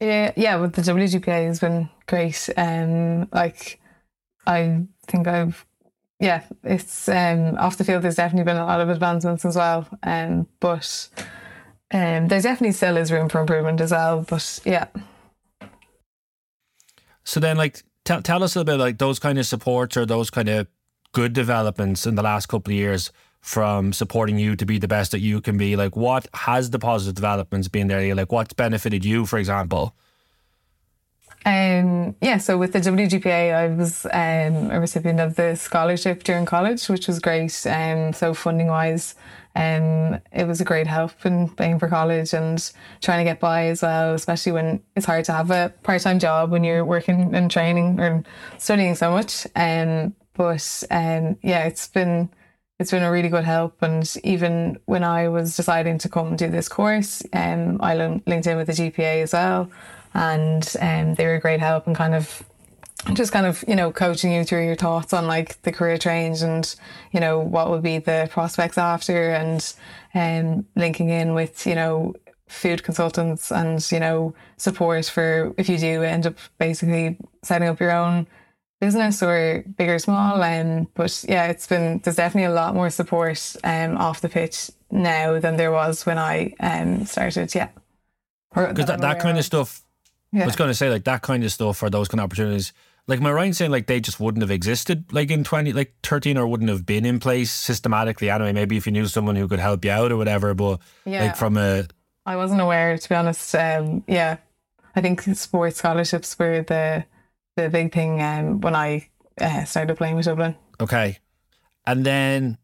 [0.00, 2.48] Yeah yeah with the WGPA has been great.
[2.56, 3.80] Um like
[4.46, 5.64] I think I've
[6.18, 8.02] yeah, it's um, off the field.
[8.02, 11.08] There's definitely been a lot of advancements as well, um, but
[11.90, 14.24] um, there definitely still is room for improvement as well.
[14.28, 14.86] But yeah.
[17.24, 20.06] So then, like, tell tell us a little bit like those kind of supports or
[20.06, 20.66] those kind of
[21.12, 23.10] good developments in the last couple of years
[23.40, 25.76] from supporting you to be the best that you can be.
[25.76, 28.14] Like, what has the positive developments been there?
[28.14, 29.94] Like, what's benefited you, for example?
[31.46, 36.44] Um, yeah, so with the WGPA, I was um, a recipient of the scholarship during
[36.44, 37.64] college, which was great.
[37.64, 39.14] Um, so funding wise,
[39.54, 43.66] um, it was a great help in paying for college and trying to get by
[43.66, 47.32] as well, especially when it's hard to have a part time job when you're working
[47.32, 48.24] and training or
[48.58, 49.46] studying so much.
[49.54, 52.28] Um, but um, yeah, it's been
[52.80, 53.80] it's been a really good help.
[53.82, 58.56] And even when I was deciding to come do this course, um, I linked in
[58.56, 59.70] with the GPA as well
[60.16, 62.42] and um, they were a great help and kind of
[63.12, 66.40] just kind of you know coaching you through your thoughts on like the career change
[66.40, 66.74] and
[67.12, 69.74] you know what would be the prospects after and
[70.14, 72.14] um, linking in with you know
[72.48, 77.78] food consultants and you know support for if you do end up basically setting up
[77.78, 78.26] your own
[78.80, 82.88] business or big or small um, but yeah it's been there's definitely a lot more
[82.88, 87.68] support um, off the pitch now than there was when I um, started yeah.
[88.54, 89.82] Because that, that kind of stuff
[90.36, 90.42] yeah.
[90.42, 92.74] I was going to say like that kind of stuff or those kind of opportunities.
[93.08, 95.72] Like, am I right in saying like they just wouldn't have existed like in twenty,
[95.72, 98.52] like thirteen, or wouldn't have been in place systematically anyway?
[98.52, 100.54] Maybe if you knew someone who could help you out or whatever.
[100.54, 101.24] But yeah.
[101.24, 101.86] like from a,
[102.26, 103.54] I wasn't aware to be honest.
[103.54, 104.36] Um, yeah,
[104.94, 107.04] I think sports scholarships were the
[107.56, 109.08] the big thing um, when I
[109.40, 110.54] uh, started playing with Dublin.
[110.80, 111.18] Okay,
[111.86, 112.58] and then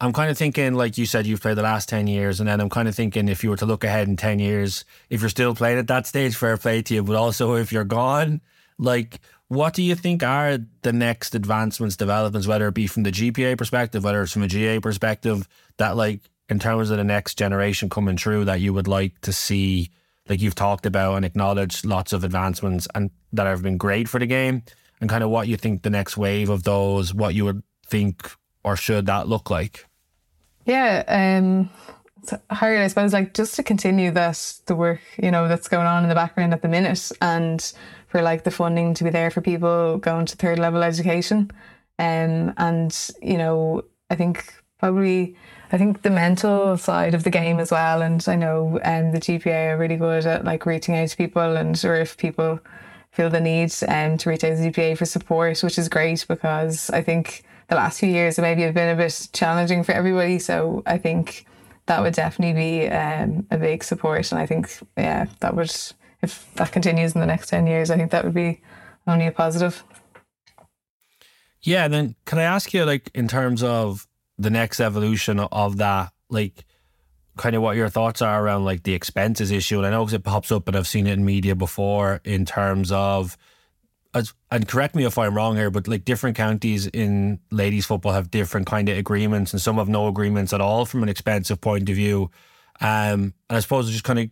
[0.00, 2.38] I'm kind of thinking, like you said, you've played the last 10 years.
[2.38, 4.84] And then I'm kind of thinking if you were to look ahead in 10 years,
[5.10, 7.02] if you're still playing at that stage, fair play to you.
[7.02, 8.40] But also if you're gone,
[8.78, 13.10] like, what do you think are the next advancements, developments, whether it be from the
[13.10, 17.36] GPA perspective, whether it's from a GAA perspective, that, like, in terms of the next
[17.36, 19.90] generation coming through, that you would like to see,
[20.28, 24.20] like you've talked about and acknowledged lots of advancements and that have been great for
[24.20, 24.62] the game,
[25.00, 28.30] and kind of what you think the next wave of those, what you would think
[28.64, 29.86] or should that look like?
[30.68, 31.70] Yeah, um,
[32.22, 35.86] it's hard, I suppose, like just to continue that the work, you know, that's going
[35.86, 37.72] on in the background at the minute, and
[38.08, 41.50] for like the funding to be there for people going to third level education,
[41.98, 45.34] um, and you know, I think probably.
[45.70, 49.20] I think the mental side of the game as well, and I know um, the
[49.20, 52.58] GPA are really good at like reaching out to people, and or if people
[53.10, 56.24] feel the need um, to reach out to the GPA for support, which is great
[56.26, 60.38] because I think the last few years maybe have been a bit challenging for everybody.
[60.38, 61.44] So I think
[61.86, 64.30] that would definitely be um, a big support.
[64.32, 65.74] And I think, yeah, that would,
[66.22, 68.60] if that continues in the next 10 years, I think that would be
[69.06, 69.84] only a positive.
[71.62, 71.84] Yeah.
[71.84, 74.06] And then can I ask you, like, in terms of
[74.38, 76.64] the next evolution of that, like,
[77.36, 79.78] kind of what your thoughts are around like the expenses issue?
[79.78, 82.92] And I know it pops up, but I've seen it in media before in terms
[82.92, 83.36] of
[84.14, 88.12] as and correct me if I'm wrong here, but like different counties in ladies football
[88.12, 91.60] have different kind of agreements, and some have no agreements at all from an expensive
[91.60, 92.30] point of view.
[92.80, 94.30] Um, and I suppose just kind of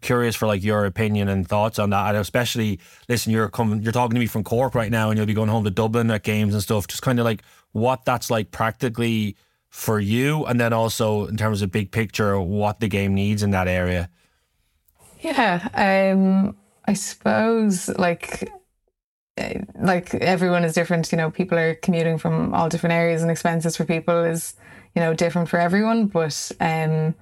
[0.00, 2.08] curious for like your opinion and thoughts on that.
[2.08, 5.26] And especially, listen, you're coming, you're talking to me from Cork right now, and you'll
[5.26, 6.86] be going home to Dublin at games and stuff.
[6.86, 9.36] Just kind of like what that's like practically
[9.70, 13.50] for you, and then also in terms of big picture, what the game needs in
[13.50, 14.08] that area.
[15.20, 15.68] Yeah,
[16.14, 16.54] um,
[16.84, 18.48] I suppose like
[19.80, 21.10] like everyone is different.
[21.12, 24.54] You know, people are commuting from all different areas, and expenses for people is
[24.94, 26.06] you know different for everyone.
[26.06, 27.14] But um,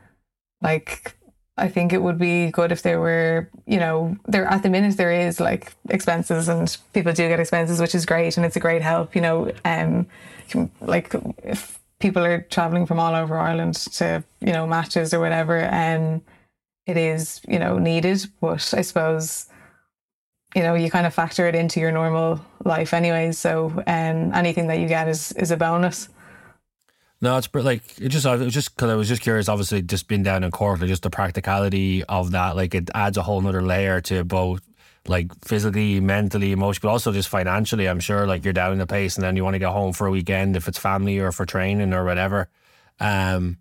[0.60, 1.16] like
[1.56, 4.96] I think it would be good if there were, you know, there at the minute
[4.96, 8.60] there is like expenses and people do get expenses, which is great and it's a
[8.60, 9.52] great help, you know.
[9.64, 10.06] Um,
[10.80, 15.58] like if people are traveling from all over Ireland to you know matches or whatever,
[15.58, 16.22] and um,
[16.86, 18.26] it is you know needed.
[18.40, 19.46] But I suppose
[20.54, 23.32] you know you kind of factor it into your normal life anyway.
[23.32, 26.08] So um, anything that you get is is a bonus.
[27.20, 29.48] No, it's like it just it just because I was just curious.
[29.48, 33.16] Obviously, just being down in Cork, like just the practicality of that, like it adds
[33.16, 34.60] a whole nother layer to both
[35.06, 37.88] like physically, mentally, emotionally, but also just financially.
[37.88, 39.92] I'm sure like you're down in the place and then you want to get home
[39.92, 42.48] for a weekend if it's family or for training or whatever.
[43.00, 43.58] Um,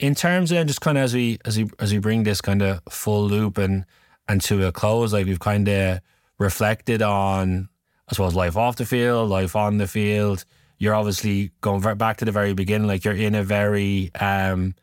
[0.00, 2.62] in terms of just kind of as we as we as we bring this kind
[2.62, 3.84] of full loop and
[4.30, 6.00] and to a close, like we've kind of
[6.38, 7.68] reflected on,
[8.08, 10.44] I suppose, life off the field, life on the field.
[10.78, 14.76] You're obviously going back to the very beginning, like you're in a very um,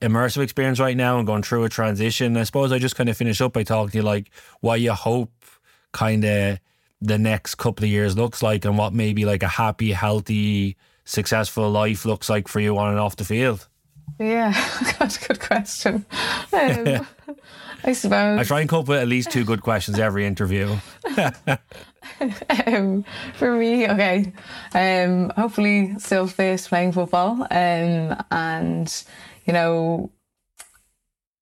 [0.00, 2.34] immersive experience right now and going through a transition.
[2.38, 4.30] I suppose I just kind of finish up by talking to you like
[4.60, 5.32] what you hope
[5.92, 6.58] kind of
[7.02, 11.70] the next couple of years looks like and what maybe like a happy, healthy, successful
[11.70, 13.68] life looks like for you on and off the field.
[14.18, 14.52] Yeah,
[14.98, 16.06] that's a good question.
[16.52, 17.06] Um,
[17.84, 18.38] I suppose.
[18.38, 20.76] I try and cope with at least two good questions every interview.
[22.66, 23.04] um,
[23.34, 24.32] for me, okay.
[24.74, 29.04] Um, hopefully, still fit playing football, um, and
[29.46, 30.10] you know,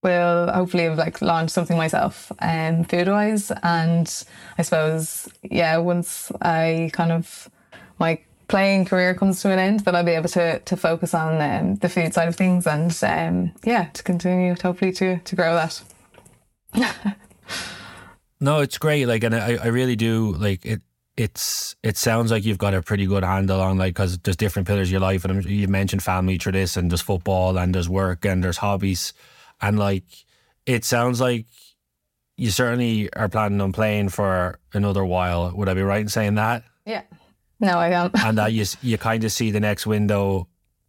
[0.03, 4.25] will hopefully have like launched something myself, um, food wise, and
[4.59, 7.51] I suppose yeah, once I kind of
[7.99, 11.41] my playing career comes to an end, that I'll be able to to focus on
[11.41, 15.55] um, the food side of things, and um, yeah, to continue hopefully to to grow
[15.55, 15.83] that.
[18.41, 19.07] No, it's great.
[19.07, 20.83] Like, and I, I really do like it.
[21.17, 24.67] It's it sounds like you've got a pretty good handle on like because there's different
[24.67, 27.89] pillars of your life, and you mentioned family through this, and there's football, and there's
[27.89, 29.13] work, and there's hobbies,
[29.61, 30.05] and like
[30.67, 31.47] it sounds like
[32.37, 35.53] you certainly are planning on playing for another while.
[35.55, 36.65] Would I be right in saying that?
[36.85, 37.03] Yeah.
[37.61, 38.19] No, I don't.
[38.25, 40.49] and that you you kind of see the next window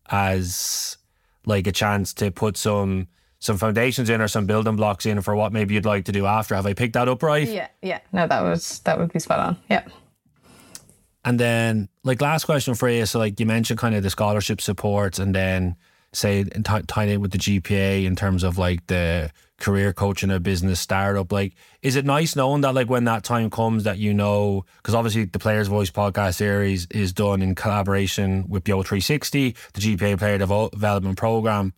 [0.09, 0.97] as
[1.45, 3.07] like a chance to put some
[3.45, 6.25] some foundations in or some building blocks in for what maybe you'd like to do
[6.25, 6.55] after.
[6.55, 7.47] Have I picked that up right?
[7.47, 7.99] Yeah, yeah.
[8.11, 9.57] No, that was that would be spot on.
[9.69, 9.83] Yeah.
[11.23, 13.05] And then, like, last question for you.
[13.07, 15.75] So, like, you mentioned kind of the scholarship supports, and then
[16.13, 20.39] say t- tying it with the GPA in terms of like the career coaching a
[20.39, 21.31] business startup.
[21.31, 24.95] Like, is it nice knowing that, like, when that time comes, that you know, because
[24.95, 30.17] obviously the Players Voice podcast series is done in collaboration with BEO 360, the GPA
[30.17, 31.73] Player Development Program.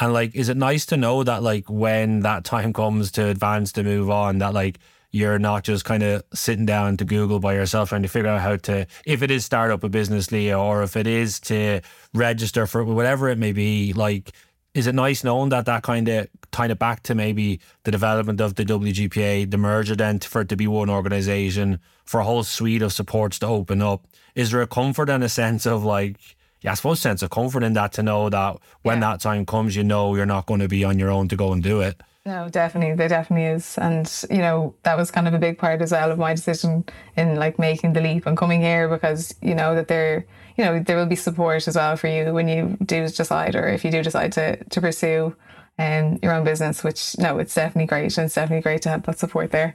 [0.00, 3.72] And like, is it nice to know that like when that time comes to advance
[3.72, 4.78] to move on, that like
[5.10, 8.40] you're not just kind of sitting down to Google by yourself trying to figure out
[8.40, 11.82] how to, if it is start up a business, Leah, or if it is to
[12.14, 14.32] register for whatever it may be, like,
[14.72, 18.40] is it nice knowing that that kind of tying it back to maybe the development
[18.40, 22.42] of the WGPA, the merger then for it to be one organization, for a whole
[22.42, 24.06] suite of supports to open up?
[24.34, 26.16] Is there a comfort and a sense of like,
[26.62, 29.12] yeah, I suppose sense of comfort in that to know that when yeah.
[29.12, 31.52] that time comes, you know you're not going to be on your own to go
[31.52, 32.00] and do it.
[32.24, 35.82] No, definitely, there definitely is, and you know that was kind of a big part
[35.82, 36.84] as well of my decision
[37.16, 40.24] in like making the leap and coming here because you know that there,
[40.56, 43.66] you know, there will be support as well for you when you do decide or
[43.66, 45.34] if you do decide to to pursue
[45.80, 46.84] um, your own business.
[46.84, 49.74] Which no, it's definitely great, and it's definitely great to have that support there.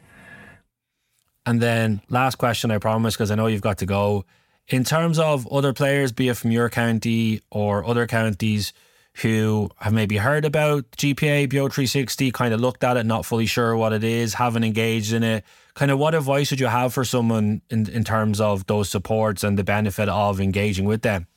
[1.45, 4.23] And then last question, I promise, because I know you've got to go.
[4.67, 8.73] In terms of other players, be it from your county or other counties
[9.21, 13.45] who have maybe heard about GPA, BEO 360, kind of looked at it, not fully
[13.45, 15.43] sure what it is, haven't engaged in it,
[15.73, 19.43] kind of what advice would you have for someone in, in terms of those supports
[19.43, 21.27] and the benefit of engaging with them?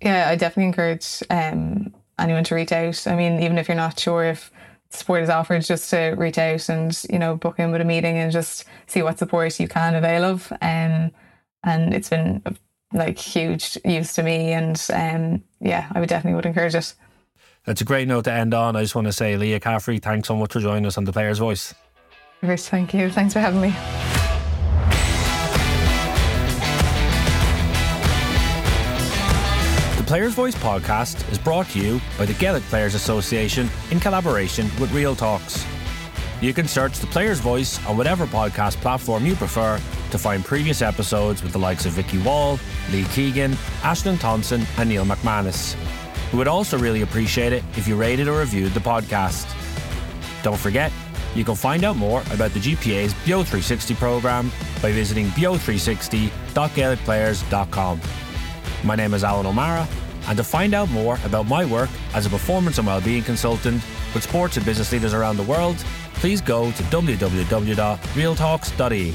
[0.00, 3.06] Yeah, I definitely encourage um, anyone to reach out.
[3.06, 4.50] I mean, even if you're not sure if
[4.90, 8.16] support is offered, just to reach out and, you know, book in with a meeting
[8.16, 10.52] and just see what support you can avail of.
[10.60, 11.12] Um,
[11.64, 12.42] and it's been
[12.92, 16.94] like huge use to me and um, yeah I would definitely would encourage it.
[17.64, 18.74] That's a great note to end on.
[18.74, 21.12] I just want to say Leah Caffrey thanks so much for joining us on The
[21.12, 21.74] Player's Voice.
[22.42, 23.08] Rich thank you.
[23.08, 23.72] Thanks for having me.
[29.96, 34.68] The Players Voice podcast is brought to you by the Gaelic Players Association in collaboration
[34.80, 35.64] with Real Talks.
[36.40, 39.80] You can search The Player's Voice on whatever podcast platform you prefer
[40.12, 42.60] to find previous episodes with the likes of Vikki Wall,
[42.92, 45.76] Lee Keegan, Ashling Thompson, and Neil McManus.
[46.30, 49.52] We would also really appreciate it if you rated or reviewed the podcast.
[50.42, 50.90] Don't forget,
[51.34, 54.50] you can find out more about the GPA's BEO 360 program
[54.80, 58.00] by visiting beo360.gaelicplayers.com.
[58.84, 59.88] My name is Alan O'Mara,
[60.28, 63.82] and to find out more about my work as a performance and wellbeing consultant
[64.14, 65.76] with sports and business leaders around the world,
[66.14, 69.14] please go to www.realtalks.ie.